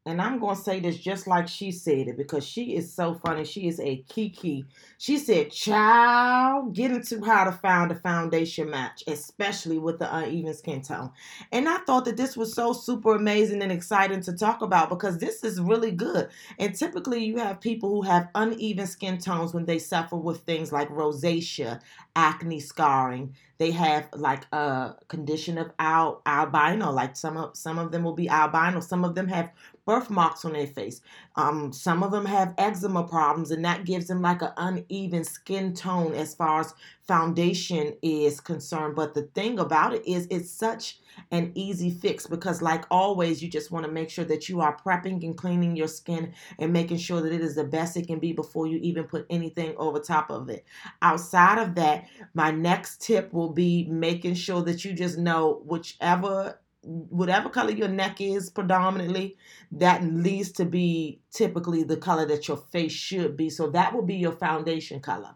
and 0.06 0.20
I'm 0.20 0.38
going 0.38 0.56
to 0.56 0.62
say 0.62 0.80
this 0.80 0.96
just 0.96 1.26
like 1.26 1.46
she 1.46 1.70
said 1.70 2.08
it 2.08 2.16
because 2.16 2.42
she 2.42 2.74
is 2.74 2.90
so 2.90 3.14
funny. 3.14 3.44
She 3.44 3.68
is 3.68 3.78
a 3.80 3.98
kiki. 4.08 4.64
She 4.96 5.18
said, 5.18 5.50
Child, 5.52 6.74
get 6.74 6.90
into 6.90 7.22
how 7.22 7.44
to 7.44 7.52
find 7.52 7.92
a 7.92 7.94
foundation 7.94 8.70
match, 8.70 9.04
especially 9.06 9.78
with 9.78 9.98
the 9.98 10.14
uneven 10.14 10.54
skin 10.54 10.80
tone. 10.80 11.10
And 11.52 11.68
I 11.68 11.78
thought 11.78 12.06
that 12.06 12.16
this 12.16 12.34
was 12.34 12.54
so 12.54 12.72
super 12.72 13.14
amazing 13.14 13.60
and 13.62 13.70
exciting 13.70 14.22
to 14.22 14.32
talk 14.32 14.62
about 14.62 14.88
because 14.88 15.18
this 15.18 15.44
is 15.44 15.60
really 15.60 15.90
good. 15.90 16.30
And 16.58 16.74
typically, 16.74 17.22
you 17.22 17.36
have 17.36 17.60
people 17.60 17.90
who 17.90 18.02
have 18.02 18.30
uneven 18.34 18.86
skin 18.86 19.18
tones 19.18 19.52
when 19.52 19.66
they 19.66 19.78
suffer 19.78 20.16
with 20.16 20.40
things 20.40 20.72
like 20.72 20.88
rosacea, 20.88 21.78
acne 22.16 22.60
scarring. 22.60 23.34
They 23.58 23.70
have 23.72 24.08
like 24.14 24.46
a 24.52 24.96
condition 25.08 25.58
of 25.58 25.70
al- 25.78 26.22
albino, 26.26 26.90
like 26.90 27.16
some 27.16 27.36
of 27.36 27.56
some 27.56 27.78
of 27.78 27.92
them 27.92 28.04
will 28.04 28.14
be 28.14 28.28
albino. 28.28 28.80
Some 28.80 29.04
of 29.04 29.14
them 29.14 29.28
have 29.28 29.50
birthmarks 29.84 30.44
on 30.44 30.52
their 30.52 30.66
face. 30.66 31.00
Um, 31.36 31.72
some 31.72 32.02
of 32.02 32.10
them 32.10 32.24
have 32.24 32.54
eczema 32.58 33.04
problems, 33.04 33.50
and 33.50 33.64
that 33.64 33.84
gives 33.84 34.06
them 34.06 34.22
like 34.22 34.42
an 34.42 34.52
uneven 34.56 35.24
skin 35.24 35.74
tone 35.74 36.14
as 36.14 36.34
far 36.34 36.60
as 36.60 36.74
foundation 37.06 37.94
is 38.02 38.40
concerned. 38.40 38.94
But 38.96 39.14
the 39.14 39.22
thing 39.22 39.58
about 39.58 39.94
it 39.94 40.06
is, 40.06 40.26
it's 40.30 40.50
such 40.50 40.98
an 41.30 41.52
easy 41.54 41.90
fix 41.90 42.26
because, 42.26 42.62
like 42.62 42.84
always, 42.90 43.42
you 43.42 43.48
just 43.48 43.70
want 43.70 43.86
to 43.86 43.92
make 43.92 44.10
sure 44.10 44.24
that 44.24 44.48
you 44.48 44.60
are 44.60 44.76
prepping 44.76 45.22
and 45.24 45.36
cleaning 45.36 45.76
your 45.76 45.88
skin 45.88 46.32
and 46.58 46.72
making 46.72 46.98
sure 46.98 47.20
that 47.20 47.32
it 47.32 47.40
is 47.40 47.54
the 47.54 47.64
best 47.64 47.96
it 47.96 48.06
can 48.06 48.18
be 48.18 48.32
before 48.32 48.66
you 48.66 48.78
even 48.78 49.04
put 49.04 49.26
anything 49.30 49.74
over 49.76 49.98
top 49.98 50.30
of 50.30 50.48
it. 50.48 50.64
Outside 51.02 51.58
of 51.58 51.74
that, 51.76 52.06
my 52.34 52.50
next 52.50 53.02
tip 53.02 53.32
will 53.32 53.52
be 53.52 53.86
making 53.90 54.34
sure 54.34 54.62
that 54.62 54.84
you 54.84 54.92
just 54.92 55.18
know 55.18 55.62
whichever 55.64 56.58
whatever 56.82 57.50
color 57.50 57.72
your 57.72 57.88
neck 57.88 58.20
is 58.22 58.48
predominantly 58.48 59.36
that 59.70 60.02
needs 60.02 60.50
to 60.50 60.64
be 60.64 61.20
typically 61.30 61.82
the 61.82 61.96
color 61.96 62.24
that 62.24 62.48
your 62.48 62.56
face 62.56 62.92
should 62.92 63.36
be 63.36 63.50
so 63.50 63.68
that 63.68 63.92
will 63.92 64.02
be 64.02 64.16
your 64.16 64.32
foundation 64.32 64.98
color 64.98 65.34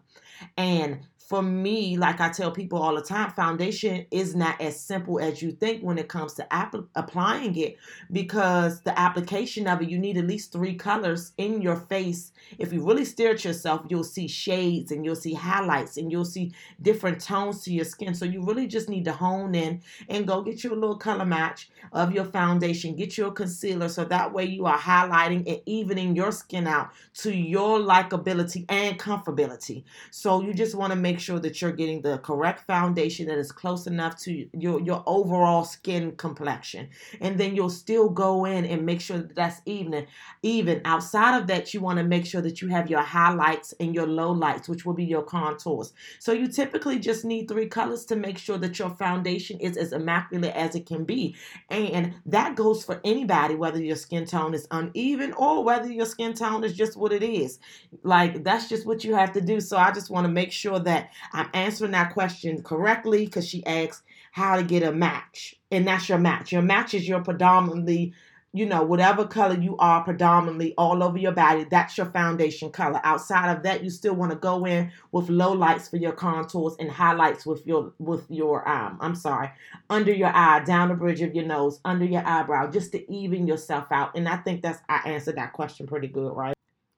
and 0.57 1.05
for 1.27 1.41
me, 1.41 1.97
like 1.97 2.21
I 2.21 2.29
tell 2.29 2.51
people 2.51 2.81
all 2.81 2.95
the 2.95 3.01
time, 3.01 3.31
foundation 3.31 4.05
is 4.11 4.35
not 4.35 4.61
as 4.61 4.79
simple 4.79 5.19
as 5.19 5.41
you 5.41 5.51
think 5.51 5.81
when 5.81 5.97
it 5.97 6.07
comes 6.07 6.35
to 6.35 6.53
app- 6.53 6.75
applying 6.95 7.55
it 7.57 7.77
because 8.11 8.81
the 8.81 8.97
application 8.99 9.67
of 9.67 9.81
it, 9.81 9.89
you 9.89 9.97
need 9.97 10.17
at 10.17 10.27
least 10.27 10.51
three 10.51 10.75
colors 10.75 11.31
in 11.37 11.63
your 11.63 11.77
face. 11.77 12.31
If 12.59 12.71
you 12.71 12.85
really 12.85 13.05
stare 13.05 13.31
at 13.31 13.43
yourself, 13.43 13.87
you'll 13.89 14.03
see 14.03 14.27
shades 14.27 14.91
and 14.91 15.03
you'll 15.03 15.15
see 15.15 15.33
highlights 15.33 15.97
and 15.97 16.11
you'll 16.11 16.25
see 16.25 16.53
different 16.81 17.19
tones 17.19 17.63
to 17.63 17.73
your 17.73 17.85
skin. 17.85 18.13
So 18.13 18.25
you 18.25 18.43
really 18.43 18.67
just 18.67 18.87
need 18.87 19.05
to 19.05 19.13
hone 19.13 19.55
in 19.55 19.81
and 20.09 20.27
go 20.27 20.43
get 20.43 20.63
your 20.63 20.75
little 20.75 20.97
color 20.97 21.25
match 21.25 21.69
of 21.91 22.13
your 22.13 22.25
foundation, 22.25 22.95
get 22.95 23.17
your 23.17 23.31
concealer 23.31 23.89
so 23.89 24.05
that 24.05 24.31
way 24.31 24.45
you 24.45 24.65
are 24.67 24.77
highlighting 24.77 25.47
and 25.47 25.61
evening 25.65 26.15
your 26.15 26.31
skin 26.31 26.67
out 26.67 26.91
to 27.15 27.35
your 27.35 27.79
likability 27.79 28.65
and 28.69 28.99
comfortability. 28.99 29.83
So 30.11 30.41
you 30.41 30.53
just 30.53 30.75
want 30.75 30.91
to 30.91 30.95
make 30.95 31.14
make 31.15 31.21
sure 31.21 31.39
that 31.39 31.61
you're 31.61 31.71
getting 31.71 32.01
the 32.01 32.17
correct 32.17 32.67
foundation 32.67 33.27
that 33.27 33.37
is 33.37 33.49
close 33.49 33.87
enough 33.87 34.17
to 34.17 34.49
your, 34.51 34.81
your 34.81 35.01
overall 35.05 35.63
skin 35.63 36.11
complexion. 36.17 36.89
And 37.21 37.39
then 37.39 37.55
you'll 37.55 37.69
still 37.69 38.09
go 38.09 38.43
in 38.43 38.65
and 38.65 38.85
make 38.85 38.99
sure 38.99 39.19
that 39.19 39.33
that's 39.33 39.61
even. 39.65 40.07
Even 40.43 40.81
outside 40.83 41.39
of 41.39 41.47
that, 41.47 41.73
you 41.73 41.79
want 41.79 41.99
to 41.99 42.03
make 42.03 42.25
sure 42.25 42.41
that 42.41 42.61
you 42.61 42.67
have 42.67 42.89
your 42.89 43.01
highlights 43.01 43.73
and 43.79 43.95
your 43.95 44.07
low 44.07 44.31
lights, 44.33 44.67
which 44.67 44.85
will 44.85 44.93
be 44.93 45.05
your 45.05 45.23
contours. 45.23 45.93
So 46.19 46.33
you 46.33 46.49
typically 46.49 46.99
just 46.99 47.23
need 47.23 47.47
three 47.47 47.67
colors 47.67 48.03
to 48.07 48.17
make 48.17 48.37
sure 48.37 48.57
that 48.57 48.77
your 48.77 48.89
foundation 48.89 49.57
is 49.61 49.77
as 49.77 49.93
immaculate 49.93 50.53
as 50.53 50.75
it 50.75 50.85
can 50.85 51.05
be. 51.05 51.37
And 51.69 52.15
that 52.25 52.57
goes 52.57 52.83
for 52.83 52.99
anybody, 53.05 53.55
whether 53.55 53.81
your 53.81 53.95
skin 53.95 54.25
tone 54.25 54.53
is 54.53 54.67
uneven 54.69 55.31
or 55.37 55.63
whether 55.63 55.89
your 55.89 56.07
skin 56.07 56.33
tone 56.33 56.65
is 56.65 56.73
just 56.73 56.97
what 56.97 57.13
it 57.13 57.23
is. 57.23 57.59
Like 58.03 58.43
that's 58.43 58.67
just 58.67 58.85
what 58.85 59.05
you 59.05 59.15
have 59.15 59.31
to 59.31 59.41
do. 59.41 59.61
So 59.61 59.77
I 59.77 59.91
just 59.93 60.09
want 60.09 60.25
to 60.25 60.31
make 60.31 60.51
sure 60.51 60.79
that 60.79 61.04
I'm 61.33 61.49
answering 61.53 61.91
that 61.91 62.13
question 62.13 62.61
correctly 62.63 63.25
because 63.25 63.47
she 63.47 63.65
asks 63.65 64.03
how 64.31 64.57
to 64.57 64.63
get 64.63 64.83
a 64.83 64.91
match. 64.91 65.55
And 65.71 65.87
that's 65.87 66.09
your 66.09 66.17
match. 66.17 66.51
Your 66.51 66.61
match 66.61 66.93
is 66.93 67.07
your 67.07 67.21
predominantly, 67.21 68.13
you 68.51 68.65
know, 68.65 68.83
whatever 68.83 69.25
color 69.25 69.57
you 69.59 69.77
are 69.77 70.03
predominantly 70.03 70.73
all 70.77 71.03
over 71.03 71.17
your 71.17 71.31
body, 71.31 71.65
that's 71.69 71.97
your 71.97 72.07
foundation 72.07 72.69
color. 72.69 72.99
Outside 73.03 73.55
of 73.55 73.63
that, 73.63 73.83
you 73.83 73.89
still 73.89 74.13
want 74.13 74.31
to 74.31 74.37
go 74.37 74.65
in 74.65 74.91
with 75.11 75.29
low 75.29 75.53
lights 75.53 75.87
for 75.87 75.97
your 75.97 76.11
contours 76.11 76.75
and 76.79 76.89
highlights 76.91 77.45
with 77.45 77.65
your 77.65 77.93
with 77.99 78.25
your 78.29 78.67
um, 78.67 78.97
I'm 79.01 79.15
sorry, 79.15 79.51
under 79.89 80.13
your 80.13 80.31
eye, 80.33 80.63
down 80.65 80.89
the 80.89 80.95
bridge 80.95 81.21
of 81.21 81.35
your 81.35 81.45
nose, 81.45 81.79
under 81.85 82.05
your 82.05 82.25
eyebrow, 82.25 82.71
just 82.71 82.91
to 82.93 83.11
even 83.11 83.47
yourself 83.47 83.87
out. 83.91 84.17
And 84.17 84.27
I 84.27 84.37
think 84.37 84.61
that's 84.61 84.79
I 84.89 85.01
answered 85.05 85.37
that 85.37 85.53
question 85.53 85.87
pretty 85.87 86.07
good, 86.07 86.33
right? 86.35 86.54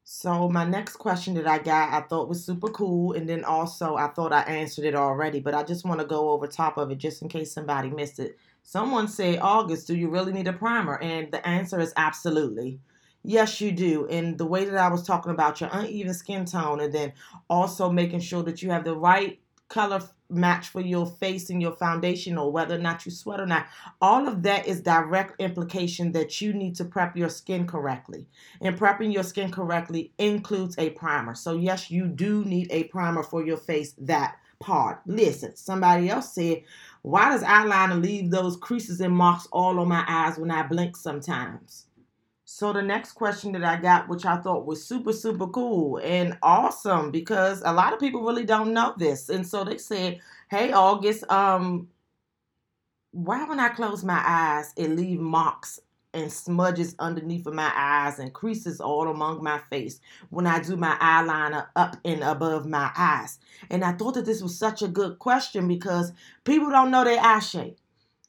So 0.09 0.47
my 0.47 0.63
next 0.63 0.95
question 0.95 1.33
that 1.33 1.47
I 1.47 1.57
got, 1.57 1.91
I 1.91 1.99
thought 1.99 2.29
was 2.29 2.45
super 2.45 2.69
cool, 2.69 3.11
and 3.11 3.27
then 3.27 3.43
also 3.43 3.97
I 3.97 4.07
thought 4.07 4.31
I 4.31 4.39
answered 4.43 4.85
it 4.85 4.95
already, 4.95 5.41
but 5.41 5.53
I 5.53 5.63
just 5.63 5.83
want 5.83 5.99
to 5.99 6.07
go 6.07 6.29
over 6.29 6.47
top 6.47 6.77
of 6.77 6.89
it 6.91 6.97
just 6.97 7.21
in 7.21 7.27
case 7.27 7.51
somebody 7.51 7.89
missed 7.89 8.17
it. 8.17 8.37
Someone 8.63 9.09
said, 9.09 9.39
August, 9.41 9.85
do 9.85 9.97
you 9.97 10.09
really 10.09 10.31
need 10.31 10.47
a 10.47 10.53
primer? 10.53 10.97
And 10.99 11.29
the 11.29 11.45
answer 11.45 11.81
is 11.81 11.91
absolutely. 11.97 12.79
Yes, 13.23 13.59
you 13.59 13.73
do. 13.73 14.07
And 14.07 14.37
the 14.37 14.45
way 14.45 14.63
that 14.63 14.77
I 14.77 14.87
was 14.87 15.03
talking 15.03 15.33
about 15.33 15.59
your 15.59 15.69
uneven 15.73 16.13
skin 16.13 16.45
tone, 16.45 16.79
and 16.79 16.93
then 16.93 17.11
also 17.49 17.91
making 17.91 18.21
sure 18.21 18.43
that 18.43 18.61
you 18.61 18.71
have 18.71 18.85
the 18.85 18.95
right 18.95 19.41
color 19.69 20.01
match 20.29 20.69
for 20.69 20.81
your 20.81 21.05
face 21.05 21.49
and 21.49 21.61
your 21.61 21.71
foundation 21.73 22.37
or 22.37 22.51
whether 22.51 22.75
or 22.75 22.79
not 22.79 23.05
you 23.05 23.11
sweat 23.11 23.39
or 23.39 23.45
not 23.45 23.65
all 24.01 24.27
of 24.27 24.43
that 24.43 24.67
is 24.67 24.81
direct 24.81 25.39
implication 25.39 26.11
that 26.11 26.41
you 26.41 26.53
need 26.53 26.75
to 26.75 26.85
prep 26.85 27.15
your 27.15 27.29
skin 27.29 27.65
correctly. 27.65 28.27
And 28.61 28.77
prepping 28.77 29.13
your 29.13 29.23
skin 29.23 29.51
correctly 29.51 30.11
includes 30.17 30.77
a 30.77 30.89
primer. 30.91 31.35
So 31.35 31.55
yes 31.55 31.89
you 31.89 32.07
do 32.07 32.43
need 32.45 32.67
a 32.71 32.85
primer 32.85 33.23
for 33.23 33.45
your 33.45 33.57
face 33.57 33.93
that 33.99 34.37
part. 34.59 35.01
Listen 35.05 35.55
somebody 35.55 36.09
else 36.09 36.33
said 36.33 36.63
why 37.03 37.29
does 37.29 37.43
eyeliner 37.43 38.01
leave 38.01 38.31
those 38.31 38.57
creases 38.57 38.99
and 39.01 39.15
marks 39.15 39.47
all 39.51 39.79
on 39.79 39.87
my 39.87 40.03
eyes 40.07 40.37
when 40.37 40.51
i 40.51 40.63
blink 40.63 40.97
sometimes 40.97 41.86
so 42.49 42.71
the 42.71 42.81
next 42.81 43.11
question 43.11 43.51
that 43.51 43.65
I 43.65 43.75
got, 43.75 44.07
which 44.07 44.25
I 44.25 44.37
thought 44.37 44.65
was 44.65 44.81
super, 44.81 45.11
super 45.11 45.47
cool 45.47 45.97
and 45.97 46.37
awesome 46.41 47.11
because 47.11 47.61
a 47.65 47.73
lot 47.73 47.91
of 47.91 47.99
people 47.99 48.23
really 48.23 48.45
don't 48.45 48.71
know 48.71 48.93
this. 48.97 49.27
And 49.27 49.45
so 49.45 49.65
they 49.65 49.77
said, 49.77 50.21
Hey 50.49 50.71
August, 50.71 51.29
um, 51.29 51.89
why 53.11 53.43
when 53.43 53.59
I 53.59 53.67
close 53.67 54.01
my 54.05 54.23
eyes, 54.25 54.71
it 54.77 54.91
leave 54.91 55.19
marks 55.19 55.81
and 56.13 56.31
smudges 56.31 56.95
underneath 56.99 57.45
of 57.47 57.53
my 57.53 57.69
eyes 57.75 58.17
and 58.17 58.31
creases 58.31 58.79
all 58.79 59.09
among 59.09 59.43
my 59.43 59.59
face 59.69 59.99
when 60.29 60.47
I 60.47 60.61
do 60.61 60.77
my 60.77 60.95
eyeliner 61.01 61.67
up 61.75 61.97
and 62.05 62.23
above 62.23 62.65
my 62.65 62.89
eyes. 62.97 63.39
And 63.69 63.83
I 63.83 63.91
thought 63.91 64.13
that 64.13 64.25
this 64.25 64.41
was 64.41 64.57
such 64.57 64.81
a 64.81 64.87
good 64.87 65.19
question 65.19 65.67
because 65.67 66.13
people 66.45 66.69
don't 66.69 66.91
know 66.91 67.03
their 67.03 67.19
eye 67.19 67.39
shape. 67.39 67.77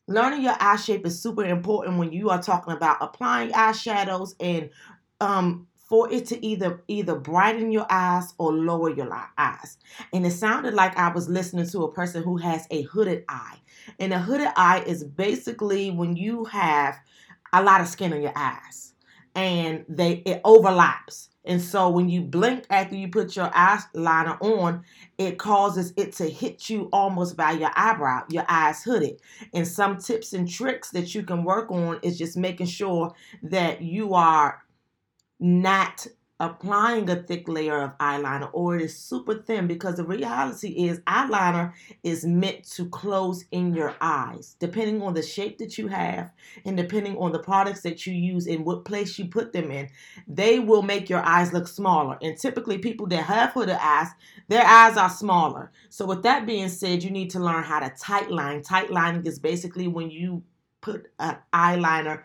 Learning 0.09 0.43
your 0.43 0.57
eye 0.59 0.77
shape 0.77 1.05
is 1.07 1.21
super 1.21 1.45
important 1.45 1.99
when 1.99 2.13
you 2.13 2.31
are 2.31 2.43
talking 2.43 2.73
about 2.73 2.97
applying 3.03 3.51
eyeshadows 3.53 4.35
and 4.41 4.71
um, 5.21 5.67
for 5.77 6.11
it 6.11 6.27
to 6.27 6.45
either 6.45 6.83
either 6.89 7.15
brighten 7.15 7.71
your 7.71 7.87
eyes 7.91 8.33
or 8.39 8.53
lower 8.53 8.91
your 8.91 9.15
eyes. 9.37 9.77
And 10.15 10.25
it 10.25 10.31
sounded 10.31 10.75
like 10.75 10.97
I 10.97 11.11
was 11.11 11.29
listening 11.29 11.69
to 11.69 11.85
a 11.85 11.93
person 11.93 12.23
who 12.23 12.39
has 12.39 12.67
a 12.71 12.83
hooded 12.83 13.25
eye. 13.29 13.59
And 13.99 14.15
a 14.15 14.19
hooded 14.19 14.49
eye 14.57 14.83
is 14.87 15.05
basically 15.05 15.91
when 15.91 16.17
you 16.17 16.45
have 16.47 16.97
a 17.53 17.63
lot 17.63 17.83
of 17.83 17.87
skin 17.89 18.13
on 18.15 18.23
your 18.23 18.33
eyes 18.35 18.95
and 19.35 19.85
they 19.89 20.23
it 20.27 20.41
overlaps. 20.45 21.28
And 21.45 21.63
so 21.63 21.89
when 21.89 22.09
you 22.09 22.21
blink 22.21 22.67
after 22.69 22.95
you 22.95 23.09
put 23.09 23.35
your 23.37 23.49
eyeliner 23.51 24.41
on, 24.43 24.85
it 25.17 25.39
causes 25.39 25.95
it 25.97 26.13
to 26.15 26.29
hit 26.29 26.69
you 26.69 26.89
almost 26.93 27.37
by 27.37 27.53
your 27.53 27.71
eyebrow, 27.75 28.25
your 28.29 28.45
eyes 28.49 28.83
hooded. 28.83 29.21
And 29.55 29.67
some 29.67 29.99
tips 29.99 30.33
and 30.35 30.49
tricks 30.49 30.91
that 30.91 31.15
you 31.15 31.23
can 31.23 31.45
work 31.45 31.71
on 31.71 32.01
is 32.03 32.19
just 32.19 32.37
making 32.37 32.67
sure 32.67 33.15
that 33.43 33.81
you 33.81 34.15
are 34.15 34.63
not 35.41 36.07
applying 36.41 37.11
a 37.11 37.17
thick 37.17 37.49
layer 37.49 37.83
of 37.83 37.99
eyeliner 37.99 38.49
or 38.53 38.77
it 38.77 38.83
is 38.83 38.97
super 38.97 39.35
thin 39.35 39.67
because 39.67 39.97
the 39.97 40.05
reality 40.05 40.69
is 40.87 41.01
eyeliner 41.01 41.73
is 42.05 42.25
meant 42.25 42.63
to 42.63 42.89
close 42.91 43.45
in 43.51 43.75
your 43.75 43.97
eyes. 44.01 44.55
Depending 44.61 45.03
on 45.03 45.15
the 45.15 45.23
shape 45.23 45.59
that 45.59 45.79
you 45.79 45.89
have 45.89 46.31
and 46.65 46.77
depending 46.77 47.17
on 47.17 47.33
the 47.33 47.39
products 47.41 47.81
that 47.81 48.07
you 48.07 48.13
use 48.13 48.47
and 48.47 48.65
what 48.65 48.85
place 48.85 49.19
you 49.19 49.27
put 49.27 49.53
them 49.53 49.71
in 49.71 49.89
they 50.29 50.61
will 50.61 50.83
make 50.83 51.11
your 51.11 51.25
eyes 51.25 51.53
look 51.53 51.67
smaller. 51.67 52.17
And 52.23 52.39
typically 52.39 52.79
people 52.79 53.07
that 53.09 53.25
have 53.25 53.51
hooded 53.51 53.77
eyes 53.81 54.09
their 54.47 54.65
eyes 54.65 54.97
are 54.97 55.11
smaller. 55.11 55.73
So 55.89 56.07
with 56.07 56.23
that 56.23 56.47
being 56.47 56.69
said 56.69 57.03
you 57.03 57.11
need 57.11 57.31
to 57.31 57.41
learn 57.41 57.65
how 57.65 57.81
to 57.81 57.93
tight 57.99 58.31
line 58.31 58.63
tight 58.63 58.91
lining 58.91 59.27
is 59.27 59.39
basically 59.39 59.89
when 59.89 60.11
you 60.11 60.45
put 60.81 61.09
an 61.19 61.37
eyeliner 61.53 62.23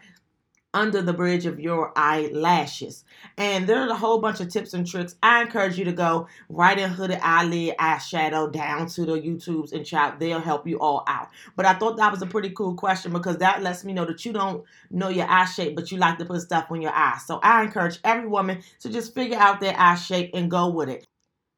under 0.74 1.02
the 1.02 1.14
bridge 1.14 1.46
of 1.46 1.60
your 1.60 1.92
eyelashes. 1.96 3.04
And 3.38 3.68
there's 3.68 3.92
a 3.92 3.96
whole 3.96 4.20
bunch 4.20 4.40
of 4.40 4.50
tips 4.50 4.74
and 4.74 4.88
tricks. 4.88 5.16
I 5.22 5.42
encourage 5.44 5.78
you 5.78 5.86
to 5.86 5.94
go 5.94 6.28
right 6.50 6.78
in 6.78 6.90
hooded 6.90 7.20
eyelid 7.22 7.76
eyeshadow 7.78 8.52
down 8.52 8.88
to 8.88 9.06
the 9.06 9.14
YouTubes 9.14 9.72
and 9.74 9.86
chat. 9.86 10.20
They'll 10.20 10.40
help 10.40 10.68
you 10.68 10.80
all 10.80 11.04
out. 11.08 11.30
But 11.56 11.66
I 11.66 11.74
thought 11.74 11.98
that 11.98 12.12
was 12.12 12.22
a 12.22 12.28
pretty 12.28 12.50
cool 12.50 12.76
question 12.76 13.14
because 13.14 13.38
that 13.38 13.62
lets 13.62 13.84
me 13.84 13.94
know 13.94 14.06
that 14.06 14.26
you 14.26 14.34
don't 14.34 14.64
know 14.90 15.10
your 15.10 15.30
eye 15.30 15.46
shape, 15.46 15.76
but 15.76 15.92
you 15.92 15.98
like 15.98 16.18
to 16.18 16.26
put 16.26 16.42
stuff 16.42 16.68
on 16.70 16.82
your 16.82 16.94
eyes. 16.94 17.26
So 17.26 17.40
I 17.44 17.64
encourage 17.64 18.00
every 18.04 18.28
woman 18.28 18.62
to 18.80 18.90
just 18.90 19.14
figure 19.14 19.38
out 19.38 19.60
their 19.60 19.76
eye 19.78 19.96
shape 19.96 20.32
and 20.34 20.50
go 20.50 20.70
with 20.70 20.90
it. 20.90 21.06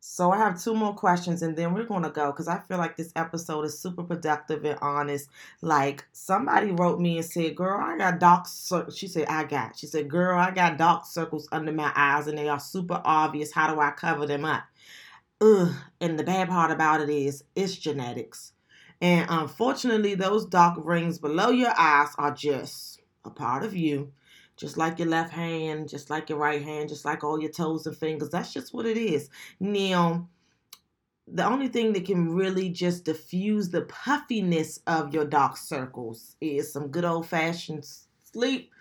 So 0.08 0.32
I 0.32 0.38
have 0.38 0.62
two 0.62 0.76
more 0.76 0.94
questions 0.94 1.42
and 1.42 1.58
then 1.58 1.74
we're 1.74 1.84
going 1.84 2.04
to 2.04 2.12
go 2.12 2.28
because 2.32 2.48
I 2.48 2.60
feel 2.60 2.78
like 2.78 2.96
this 2.96 3.12
episode 3.16 3.64
is 3.64 3.80
super 3.80 4.04
productive 4.04 4.64
and 4.64 4.78
honest. 4.80 5.28
Like 5.62 6.06
somebody 6.14 6.72
wrote 6.72 7.00
me 7.00 7.18
and 7.18 7.26
said, 7.26 7.56
"Girl, 7.56 7.82
I 7.82 7.98
got 7.98 8.20
dark 8.20 8.48
circles." 8.48 8.96
She 8.96 9.08
said, 9.08 9.28
"I 9.28 9.46
got." 9.46 9.76
She 9.76 9.88
said, 9.88 10.08
"Girl, 10.08 10.38
I 10.38 10.52
got 10.52 10.78
dark 10.78 11.06
circles 11.06 11.50
under 11.52 11.72
my 11.72 11.92
eyes 11.96 12.28
and 12.28 12.38
they 12.38 12.48
are 12.48 12.60
super 12.60 13.02
obvious. 13.04 13.52
How 13.52 13.74
do 13.74 13.82
I 13.82 13.92
cover 13.92 14.28
them 14.28 14.46
up?" 14.46 14.64
Ugh. 15.42 15.74
And 16.00 16.20
the 16.20 16.24
bad 16.24 16.50
part 16.50 16.70
about 16.70 17.02
it 17.02 17.10
is 17.10 17.44
it's 17.56 17.76
genetics. 17.76 18.54
And 19.02 19.26
unfortunately, 19.28 20.14
those 20.14 20.46
dark 20.46 20.76
rings 20.78 21.18
below 21.18 21.50
your 21.50 21.74
eyes 21.76 22.10
are 22.20 22.32
just 22.32 23.02
a 23.26 23.32
part 23.32 23.64
of 23.64 23.76
you 23.76 24.14
just 24.58 24.78
like 24.78 25.00
your 25.00 25.08
left 25.08 25.34
hand, 25.34 25.90
just 25.90 26.10
like 26.10 26.30
your 26.30 26.40
right 26.40 26.62
hand, 26.62 26.90
just 26.90 27.06
like 27.06 27.24
all 27.24 27.40
your 27.40 27.52
toes 27.52 27.88
and 27.88 27.98
fingers. 27.98 28.30
That's 28.30 28.54
just 28.54 28.74
what 28.74 28.86
it 28.86 28.98
is. 28.98 29.30
Now, 29.60 30.28
the 31.28 31.46
only 31.46 31.68
thing 31.68 31.94
that 31.94 32.06
can 32.06 32.34
really 32.34 32.70
just 32.70 33.04
diffuse 33.04 33.70
the 33.70 33.82
puffiness 33.84 34.80
of 34.88 35.14
your 35.14 35.26
dark 35.26 35.58
circles 35.58 36.36
is 36.40 36.72
some 36.72 36.88
good 36.88 37.06
old 37.06 37.28
fashioned 37.28 37.86
sleep 38.24 38.72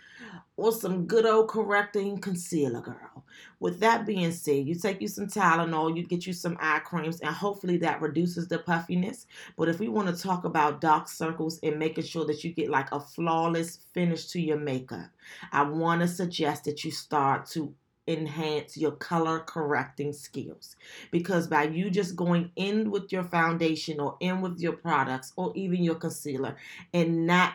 or 0.56 0.72
some 0.72 1.06
good 1.06 1.26
old 1.26 1.48
correcting 1.48 2.18
concealer, 2.18 2.80
girl. 2.80 3.24
With 3.60 3.80
that 3.80 4.06
being 4.06 4.32
said, 4.32 4.66
you 4.66 4.74
take 4.74 5.00
you 5.00 5.08
some 5.08 5.26
Tylenol, 5.26 5.96
you 5.96 6.06
get 6.06 6.26
you 6.26 6.32
some 6.32 6.56
eye 6.60 6.80
creams, 6.80 7.20
and 7.20 7.34
hopefully 7.34 7.78
that 7.78 8.00
reduces 8.00 8.48
the 8.48 8.58
puffiness. 8.58 9.26
But 9.56 9.68
if 9.68 9.78
we 9.80 9.88
want 9.88 10.14
to 10.14 10.22
talk 10.22 10.44
about 10.44 10.80
dark 10.80 11.08
circles 11.08 11.58
and 11.62 11.78
making 11.78 12.04
sure 12.04 12.26
that 12.26 12.44
you 12.44 12.52
get 12.52 12.70
like 12.70 12.92
a 12.92 13.00
flawless 13.00 13.78
finish 13.92 14.26
to 14.26 14.40
your 14.40 14.58
makeup, 14.58 15.10
I 15.52 15.62
want 15.62 16.02
to 16.02 16.08
suggest 16.08 16.64
that 16.64 16.84
you 16.84 16.90
start 16.90 17.46
to 17.50 17.74
enhance 18.06 18.76
your 18.76 18.92
color 18.92 19.40
correcting 19.40 20.12
skills 20.12 20.76
because 21.10 21.46
by 21.46 21.62
you 21.64 21.88
just 21.88 22.14
going 22.14 22.50
in 22.56 22.90
with 22.90 23.10
your 23.10 23.24
foundation 23.24 23.98
or 23.98 24.16
in 24.20 24.42
with 24.42 24.60
your 24.60 24.74
products 24.74 25.32
or 25.36 25.52
even 25.56 25.82
your 25.82 25.94
concealer 25.94 26.54
and 26.92 27.26
not 27.26 27.54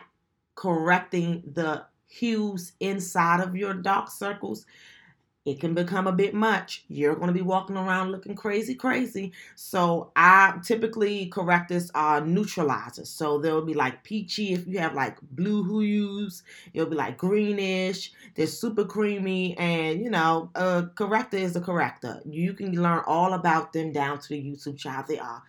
correcting 0.56 1.42
the 1.54 1.84
hues 2.10 2.72
inside 2.80 3.40
of 3.40 3.56
your 3.56 3.72
dark 3.72 4.10
circles, 4.10 4.66
it 5.46 5.58
can 5.58 5.72
become 5.72 6.06
a 6.06 6.12
bit 6.12 6.34
much. 6.34 6.84
You're 6.88 7.14
going 7.14 7.28
to 7.28 7.32
be 7.32 7.40
walking 7.40 7.76
around 7.76 8.12
looking 8.12 8.34
crazy, 8.34 8.74
crazy. 8.74 9.32
So 9.54 10.12
I 10.14 10.58
typically 10.62 11.26
correct 11.26 11.70
this 11.70 11.90
uh, 11.94 12.20
neutralizer. 12.22 13.06
So 13.06 13.38
there'll 13.38 13.64
be 13.64 13.72
like 13.72 14.04
peachy 14.04 14.52
if 14.52 14.66
you 14.66 14.78
have 14.80 14.92
like 14.92 15.16
blue 15.22 15.80
hues. 15.80 16.42
It'll 16.74 16.90
be 16.90 16.96
like 16.96 17.16
greenish. 17.16 18.12
They're 18.34 18.46
super 18.46 18.84
creamy, 18.84 19.56
and 19.56 20.02
you 20.02 20.10
know, 20.10 20.50
a 20.54 20.88
corrector 20.94 21.38
is 21.38 21.56
a 21.56 21.60
corrector. 21.60 22.20
You 22.26 22.52
can 22.52 22.72
learn 22.72 23.02
all 23.06 23.32
about 23.32 23.72
them 23.72 23.92
down 23.92 24.18
to 24.18 24.28
the 24.28 24.42
YouTube 24.42 24.76
channel. 24.76 25.04
They 25.08 25.18
are 25.18 25.42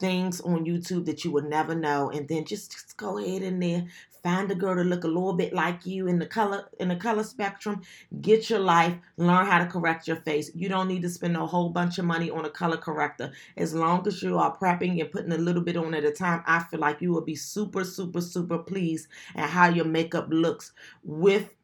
things 0.00 0.40
on 0.40 0.66
YouTube 0.66 1.06
that 1.06 1.24
you 1.24 1.30
would 1.30 1.48
never 1.48 1.74
know, 1.74 2.10
and 2.10 2.26
then 2.28 2.44
just, 2.44 2.72
just 2.72 2.96
go 2.96 3.18
ahead 3.18 3.42
and 3.42 3.62
there 3.62 3.86
find 4.26 4.50
a 4.50 4.56
girl 4.56 4.74
to 4.74 4.82
look 4.82 5.04
a 5.04 5.06
little 5.06 5.34
bit 5.34 5.52
like 5.52 5.86
you 5.86 6.08
in 6.08 6.18
the 6.18 6.26
color 6.26 6.68
in 6.80 6.88
the 6.88 6.96
color 6.96 7.22
spectrum 7.22 7.80
get 8.20 8.50
your 8.50 8.58
life 8.58 8.92
learn 9.18 9.46
how 9.46 9.60
to 9.60 9.66
correct 9.66 10.08
your 10.08 10.16
face. 10.16 10.50
You 10.52 10.68
don't 10.68 10.88
need 10.88 11.02
to 11.02 11.08
spend 11.08 11.36
a 11.36 11.46
whole 11.46 11.68
bunch 11.68 11.98
of 11.98 12.06
money 12.06 12.28
on 12.28 12.44
a 12.44 12.50
color 12.50 12.76
corrector. 12.76 13.30
As 13.56 13.72
long 13.72 14.04
as 14.08 14.20
you 14.24 14.36
are 14.36 14.56
prepping 14.58 15.00
and 15.00 15.12
putting 15.12 15.30
a 15.30 15.38
little 15.38 15.62
bit 15.62 15.76
on 15.76 15.94
at 15.94 16.04
a 16.04 16.10
time 16.10 16.42
i 16.44 16.58
feel 16.58 16.80
like 16.80 17.00
you 17.00 17.12
will 17.12 17.20
be 17.20 17.36
super 17.36 17.84
super 17.84 18.20
super 18.20 18.58
pleased 18.58 19.06
at 19.36 19.48
how 19.48 19.68
your 19.68 19.84
makeup 19.84 20.26
looks 20.30 20.72
with 21.04 21.54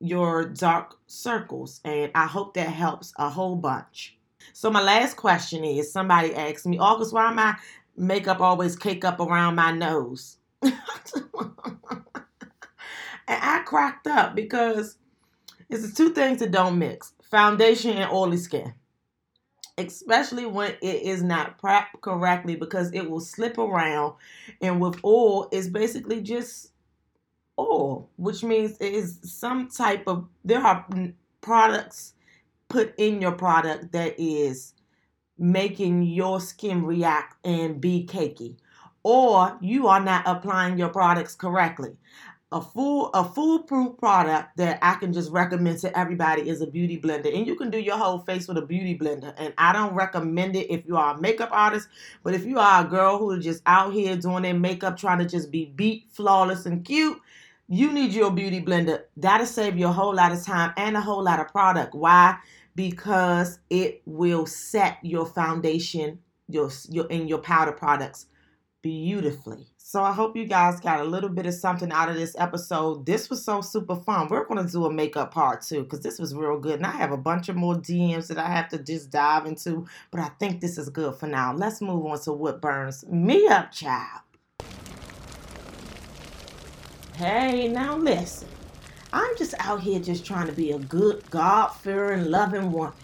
your 0.00 0.44
dark 0.44 0.96
circles 1.06 1.80
and 1.86 2.10
i 2.14 2.26
hope 2.26 2.52
that 2.52 2.68
helps 2.68 3.14
a 3.16 3.30
whole 3.30 3.56
bunch. 3.56 4.18
So 4.52 4.70
my 4.70 4.82
last 4.82 5.16
question 5.16 5.64
is 5.64 5.90
somebody 5.90 6.34
asked 6.34 6.66
me 6.66 6.76
august 6.76 7.14
why 7.14 7.32
my 7.32 7.56
makeup 7.96 8.40
always 8.40 8.76
cake 8.76 9.06
up 9.06 9.20
around 9.20 9.54
my 9.54 9.72
nose 9.72 10.36
And 13.30 13.40
I 13.40 13.60
cracked 13.60 14.08
up 14.08 14.34
because 14.34 14.96
it's 15.68 15.88
the 15.88 15.94
two 15.94 16.12
things 16.12 16.40
that 16.40 16.50
don't 16.50 16.80
mix 16.80 17.12
foundation 17.30 17.96
and 17.96 18.10
oily 18.10 18.36
skin. 18.36 18.74
Especially 19.78 20.46
when 20.46 20.72
it 20.82 21.02
is 21.02 21.22
not 21.22 21.62
prepped 21.62 22.00
correctly 22.00 22.56
because 22.56 22.92
it 22.92 23.08
will 23.08 23.20
slip 23.20 23.56
around. 23.56 24.14
And 24.60 24.80
with 24.80 24.98
oil, 25.04 25.48
it's 25.52 25.68
basically 25.68 26.22
just 26.22 26.72
oil, 27.56 28.10
which 28.16 28.42
means 28.42 28.76
it 28.80 28.92
is 28.92 29.20
some 29.22 29.68
type 29.68 30.08
of, 30.08 30.26
there 30.44 30.60
are 30.60 30.84
products 31.40 32.14
put 32.68 32.92
in 32.98 33.22
your 33.22 33.32
product 33.32 33.92
that 33.92 34.16
is 34.18 34.74
making 35.38 36.02
your 36.02 36.40
skin 36.40 36.84
react 36.84 37.36
and 37.46 37.80
be 37.80 38.04
cakey 38.10 38.56
or 39.02 39.56
you 39.60 39.86
are 39.86 40.00
not 40.00 40.22
applying 40.26 40.78
your 40.78 40.88
products 40.88 41.34
correctly 41.34 41.96
a 42.52 42.60
full 42.60 43.10
a 43.14 43.24
foolproof 43.24 43.96
product 43.96 44.56
that 44.56 44.78
I 44.82 44.94
can 44.94 45.12
just 45.12 45.30
recommend 45.30 45.78
to 45.80 45.98
everybody 45.98 46.48
is 46.48 46.60
a 46.60 46.66
beauty 46.66 47.00
blender. 47.00 47.34
And 47.34 47.46
you 47.46 47.54
can 47.54 47.70
do 47.70 47.78
your 47.78 47.96
whole 47.96 48.18
face 48.18 48.48
with 48.48 48.58
a 48.58 48.62
beauty 48.62 48.98
blender. 48.98 49.32
And 49.38 49.54
I 49.56 49.72
don't 49.72 49.94
recommend 49.94 50.56
it 50.56 50.68
if 50.68 50.84
you 50.86 50.96
are 50.96 51.14
a 51.14 51.20
makeup 51.20 51.50
artist, 51.52 51.88
but 52.24 52.34
if 52.34 52.44
you 52.44 52.58
are 52.58 52.84
a 52.84 52.88
girl 52.88 53.18
who 53.18 53.30
is 53.32 53.44
just 53.44 53.62
out 53.66 53.92
here 53.92 54.16
doing 54.16 54.42
their 54.42 54.54
makeup 54.54 54.96
trying 54.96 55.20
to 55.20 55.26
just 55.26 55.52
be 55.52 55.66
beat, 55.76 56.06
flawless 56.10 56.66
and 56.66 56.84
cute, 56.84 57.20
you 57.68 57.92
need 57.92 58.12
your 58.12 58.32
beauty 58.32 58.60
blender. 58.60 59.02
That'll 59.16 59.46
save 59.46 59.78
you 59.78 59.86
a 59.86 59.92
whole 59.92 60.14
lot 60.14 60.32
of 60.32 60.44
time 60.44 60.72
and 60.76 60.96
a 60.96 61.00
whole 61.00 61.22
lot 61.22 61.38
of 61.38 61.48
product. 61.48 61.94
Why? 61.94 62.36
Because 62.74 63.60
it 63.70 64.02
will 64.06 64.46
set 64.46 64.98
your 65.02 65.26
foundation 65.26 66.18
your 66.48 66.70
your 66.88 67.06
in 67.06 67.28
your 67.28 67.38
powder 67.38 67.72
products 67.72 68.26
beautifully. 68.82 69.66
So 69.76 70.02
I 70.02 70.12
hope 70.12 70.36
you 70.36 70.46
guys 70.46 70.80
got 70.80 71.00
a 71.00 71.04
little 71.04 71.28
bit 71.28 71.46
of 71.46 71.54
something 71.54 71.90
out 71.90 72.08
of 72.08 72.14
this 72.14 72.36
episode. 72.38 73.06
This 73.06 73.28
was 73.28 73.44
so 73.44 73.60
super 73.60 73.96
fun. 73.96 74.28
We're 74.28 74.44
going 74.44 74.64
to 74.64 74.72
do 74.72 74.84
a 74.84 74.92
makeup 74.92 75.32
part 75.32 75.62
too 75.62 75.82
because 75.82 76.00
this 76.00 76.18
was 76.18 76.34
real 76.34 76.58
good. 76.58 76.76
And 76.76 76.86
I 76.86 76.92
have 76.92 77.12
a 77.12 77.16
bunch 77.16 77.48
of 77.48 77.56
more 77.56 77.74
DMs 77.74 78.28
that 78.28 78.38
I 78.38 78.48
have 78.48 78.68
to 78.68 78.78
just 78.78 79.10
dive 79.10 79.46
into, 79.46 79.86
but 80.10 80.20
I 80.20 80.28
think 80.38 80.60
this 80.60 80.78
is 80.78 80.88
good 80.88 81.14
for 81.16 81.26
now. 81.26 81.52
Let's 81.52 81.80
move 81.80 82.06
on 82.06 82.20
to 82.20 82.32
what 82.32 82.60
burns 82.60 83.04
me 83.06 83.48
up, 83.48 83.72
child. 83.72 84.20
Hey, 87.14 87.68
now 87.68 87.96
listen. 87.96 88.48
I'm 89.12 89.36
just 89.36 89.54
out 89.58 89.80
here 89.80 89.98
just 89.98 90.24
trying 90.24 90.46
to 90.46 90.52
be 90.52 90.70
a 90.70 90.78
good, 90.78 91.28
God 91.30 91.68
fearing, 91.68 92.30
loving 92.30 92.70
woman 92.70 92.94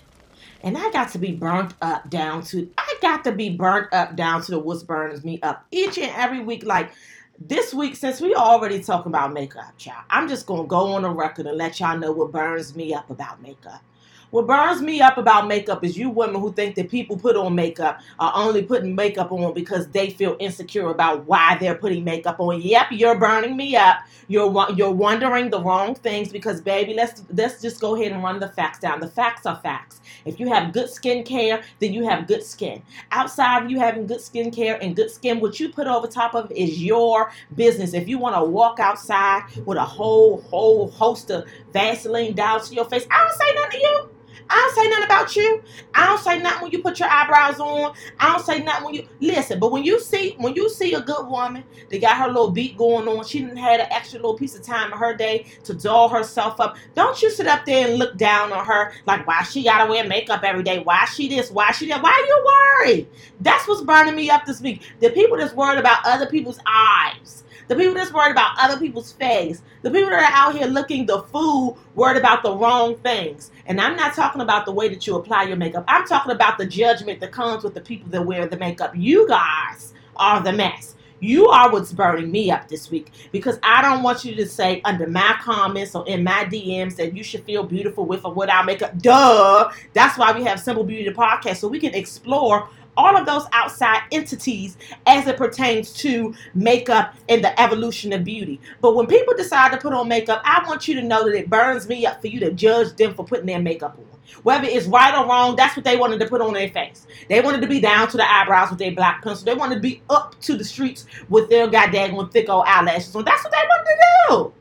and 0.62 0.77
I 0.77 0.91
got 0.91 1.12
to 1.12 1.19
be 1.19 1.33
burnt 1.33 1.75
up 1.81 2.09
down 2.11 2.43
to 2.47 2.69
Got 3.03 3.25
to 3.25 3.33
be 3.33 3.51
burnt 3.51 3.93
up 3.93 4.17
down 4.17 4.43
to 4.43 4.53
the 4.53 4.59
what's 4.59 4.83
burns 4.83 5.25
me 5.25 5.41
up 5.43 5.67
each 5.71 5.99
and 5.99 6.11
every 6.17 6.41
week. 6.41 6.65
Like 6.65 6.93
this 7.39 7.75
week, 7.75 7.97
since 7.97 8.21
we 8.21 8.35
already 8.35 8.83
talking 8.83 9.11
about 9.11 9.33
makeup, 9.33 9.77
child, 9.79 10.05
I'm 10.11 10.29
just 10.29 10.47
gonna 10.47 10.67
go 10.67 10.95
on 10.95 11.03
the 11.03 11.11
record 11.11 11.47
and 11.47 11.57
let 11.57 11.79
y'all 11.81 11.99
know 11.99 12.13
what 12.13 12.33
burns 12.33 12.75
me 12.75 12.95
up 12.95 13.11
about 13.11 13.43
makeup. 13.43 13.83
What 14.31 14.47
burns 14.47 14.83
me 14.83 15.01
up 15.01 15.19
about 15.19 15.47
makeup 15.47 15.85
is 15.85 15.97
you 15.97 16.11
women 16.11 16.41
who 16.41 16.53
think 16.53 16.75
that 16.75 16.91
people 16.91 17.17
put 17.17 17.37
on 17.37 17.55
makeup 17.55 18.01
are 18.19 18.33
only 18.35 18.62
putting 18.62 18.95
makeup 18.95 19.31
on 19.33 19.55
because 19.55 19.89
they 19.89 20.11
feel 20.11 20.37
insecure 20.41 20.89
about 20.91 21.25
why 21.27 21.57
they're 21.59 21.77
putting 21.77 22.05
makeup 22.05 22.41
on. 22.41 22.61
Yep, 22.61 22.89
you're 22.93 23.19
burning 23.19 23.57
me 23.57 23.77
up. 23.77 23.99
You're 24.29 24.67
you're 24.75 24.91
wondering 24.93 25.51
the 25.51 25.62
wrong 25.62 25.95
things 25.95 26.33
because 26.33 26.61
baby, 26.61 26.95
let's 26.95 27.23
let's 27.33 27.62
just 27.62 27.81
go 27.81 27.95
ahead 27.95 28.12
and 28.12 28.23
run 28.23 28.41
the 28.41 28.49
facts 28.49 28.81
down. 28.81 29.01
The 29.01 29.09
facts 29.09 29.47
are 29.47 29.57
facts. 29.57 30.01
If 30.25 30.41
you 30.41 30.49
have 30.49 30.73
good 30.73 30.91
skin 30.91 31.23
care, 31.25 31.62
then 31.79 31.93
you 31.93 32.05
have 32.09 32.27
good 32.27 32.43
skin. 32.43 32.83
Outside 33.12 33.65
of 33.65 33.71
you 33.71 33.79
having 33.79 34.07
good 34.07 34.21
skin 34.21 34.51
care 34.51 34.83
and 34.83 34.97
good 34.97 35.11
skin, 35.11 35.41
what 35.41 35.61
you 35.61 35.69
put 35.69 35.87
over 35.87 36.07
top 36.09 36.35
of 36.35 36.51
is 36.51 36.83
your 36.83 37.31
business. 37.55 37.95
If 37.95 38.09
you 38.09 38.19
want 38.19 38.35
to 38.35 38.43
walk 38.43 38.81
outside 38.81 39.45
with 39.65 39.79
a 39.79 39.85
whole 39.85 40.41
whole 40.43 40.91
host 40.91 41.31
of 41.31 41.45
Vaseline 41.77 42.33
down 42.33 42.62
to 42.62 42.75
your 42.75 42.87
face, 42.87 43.07
I 43.11 43.19
don't 43.19 43.39
say 43.39 43.55
nothing 43.55 43.81
to 43.81 43.87
you. 43.87 44.09
I 44.49 44.55
don't 44.55 44.75
say 44.75 44.89
nothing 44.89 45.05
about 45.05 45.37
you. 45.37 45.62
I 45.95 46.07
don't 46.07 46.21
say 46.21 46.41
nothing 46.41 46.62
when 46.62 46.71
you 46.71 46.81
put 46.81 46.99
your 46.99 47.09
eyebrows 47.11 47.61
on. 47.61 47.95
I 48.19 48.33
don't 48.33 48.45
say 48.47 48.62
nothing 48.62 48.85
when 48.85 48.95
you 48.95 49.09
listen. 49.21 49.59
But 49.59 49.73
when 49.73 49.85
you 49.85 50.01
see 50.01 50.37
when 50.39 50.55
you 50.55 50.71
see 50.71 50.95
a 50.95 51.03
good 51.03 51.27
woman 51.27 51.65
that 51.91 52.01
got 52.01 52.17
her 52.17 52.29
little 52.29 52.51
beat 52.51 52.79
going 52.79 53.07
on, 53.09 53.27
she 53.27 53.41
didn't 53.41 53.59
have 53.59 53.81
an 53.81 53.89
extra 53.91 54.19
little 54.21 54.39
piece 54.39 54.55
of 54.55 54.62
time 54.62 54.91
in 54.91 54.99
her 54.99 55.15
day 55.15 55.47
to 55.65 55.75
doll 55.75 56.09
herself 56.09 56.61
up. 56.61 56.77
Don't 56.95 57.21
you 57.21 57.31
sit 57.31 57.47
up 57.47 57.67
there 57.67 57.89
and 57.89 57.99
look 57.99 58.17
down 58.17 58.53
on 58.53 58.65
her 58.65 58.93
like 59.05 59.27
why 59.27 59.43
she 59.43 59.65
gotta 59.65 59.91
wear 59.91 60.07
makeup 60.07 60.45
every 60.45 60.62
day? 60.62 60.79
Why 60.79 61.05
she 61.05 61.29
this? 61.29 61.51
Why 61.51 61.73
she 61.73 61.89
that? 61.89 62.03
Why 62.03 62.25
you 62.27 62.87
worried? 62.87 63.09
That's 63.41 63.69
what's 63.69 63.83
burning 63.83 64.15
me 64.15 64.31
up 64.31 64.47
this 64.47 64.62
week. 64.62 64.83
The 65.01 65.11
people 65.11 65.37
that's 65.37 65.55
worried 65.55 65.79
about 65.79 66.07
other 66.07 66.27
people's 66.27 66.61
eyes 66.65 67.45
the 67.69 67.75
people 67.75 67.95
that's 67.95 68.13
worried 68.13 68.33
about 68.33 68.57
other 68.59 68.79
people's 68.79 69.13
face, 69.13 69.63
the 69.83 69.91
people 69.91 70.11
that 70.11 70.23
are 70.23 70.37
out 70.37 70.55
here 70.55 70.67
looking 70.67 71.07
the 71.07 71.23
fool, 71.23 71.79
worried 71.95 72.17
about 72.17 72.43
the 72.43 72.55
wrong 72.55 72.97
things. 72.97 73.51
And 73.67 73.81
I'm 73.81 73.97
not 73.97 74.15
talking 74.15 74.41
about 74.41 74.67
the 74.67 74.73
way 74.73 74.89
that 74.89 75.07
you 75.07 75.17
apply 75.17 75.45
your 75.45 75.57
makeup. 75.57 75.85
I'm 75.89 76.07
talking 76.07 76.33
about 76.33 76.59
the 76.59 76.67
judgment 76.67 77.21
that 77.21 77.33
comes 77.33 77.65
with 77.65 77.75
the 77.75 77.81
people 77.81 78.09
that 78.11 78.25
wear 78.25 78.47
the 78.47 78.57
makeup. 78.57 78.93
You 78.95 79.27
guys 79.29 79.93
are 80.17 80.43
the 80.43 80.53
mess. 80.53 80.95
You 81.19 81.49
are 81.49 81.73
what's 81.73 81.93
burning 81.93 82.31
me 82.31 82.51
up 82.51 82.69
this 82.69 82.91
week 82.91 83.11
because 83.33 83.59
I 83.63 83.81
don't 83.81 84.03
want 84.03 84.25
you 84.25 84.35
to 84.35 84.47
say 84.47 84.83
under 84.85 85.07
my 85.07 85.37
comments 85.41 85.95
or 85.95 86.07
in 86.07 86.23
my 86.23 86.45
DMs 86.45 86.97
that 86.97 87.17
you 87.17 87.25
should 87.25 87.43
feel 87.45 87.63
beautiful 87.63 88.05
with 88.05 88.25
or 88.25 88.35
without 88.35 88.67
makeup. 88.67 88.99
Duh. 88.99 89.71
That's 89.95 90.19
why 90.19 90.33
we 90.33 90.45
have 90.45 90.61
Simple 90.61 90.85
Beauty 90.85 91.09
podcast 91.11 91.57
so 91.57 91.69
we 91.69 91.81
can 91.81 91.95
explore 91.95 92.69
all 92.97 93.17
of 93.17 93.27
those 93.27 93.45
outside 93.53 94.03
entities 94.13 94.77
as 95.07 95.27
it 95.27 95.37
pertains 95.37 95.93
to 95.95 96.35
makeup 96.55 97.15
and 97.29 97.45
the 97.45 97.61
evolution 97.61 98.13
of 98.13 98.25
beauty. 98.25 98.61
But 98.81 98.97
when 98.97 99.07
people 99.07 99.35
decide 99.37 99.73
to 99.73 99.79
put 99.79 99.93
on 99.93 100.09
makeup, 100.09 100.43
I 100.45 100.65
want 100.67 100.89
you 100.89 100.95
to 100.97 101.03
know 101.03 101.25
that 101.25 101.35
it 101.35 101.51
burns 101.51 101.89
me 101.89 102.07
up 102.07 102.21
for 102.21 102.29
you 102.29 102.41
to 102.41 102.53
judge 102.53 102.97
them 102.97 103.15
for 103.15 103.25
putting 103.25 103.47
their 103.47 103.61
makeup 103.63 103.99
on. 103.99 104.07
Whether 104.43 104.67
it's 104.69 104.87
right 104.87 105.15
or 105.15 105.27
wrong, 105.27 105.57
that's 105.57 105.77
what 105.77 105.85
they 105.85 105.97
wanted 105.97 106.21
to 106.21 106.27
put 106.29 106.41
on 106.41 106.55
their 106.55 106.71
face. 106.71 107.07
They 107.29 107.41
wanted 107.41 107.63
to 107.63 107.69
be 107.69 107.81
down 107.81 108.09
to 108.11 108.17
the 108.17 108.31
eyebrows 108.31 108.71
with 108.71 108.79
their 108.79 108.93
black 108.93 109.23
pencil. 109.23 109.45
They 109.45 109.55
wanted 109.55 109.77
to 109.77 109.81
be 109.81 110.03
up 110.11 110.41
to 110.43 110.57
the 110.57 110.65
streets 110.65 111.07
with 111.29 111.51
their 111.51 111.69
goddamn 111.69 112.29
thick 112.31 112.49
old 112.49 112.65
eyelashes 112.67 113.15
on. 113.17 113.25
That's 113.25 113.45
what 113.45 113.53
they 113.53 113.59
wanted 113.59 113.87
to 113.87 113.99
do. 114.31 114.55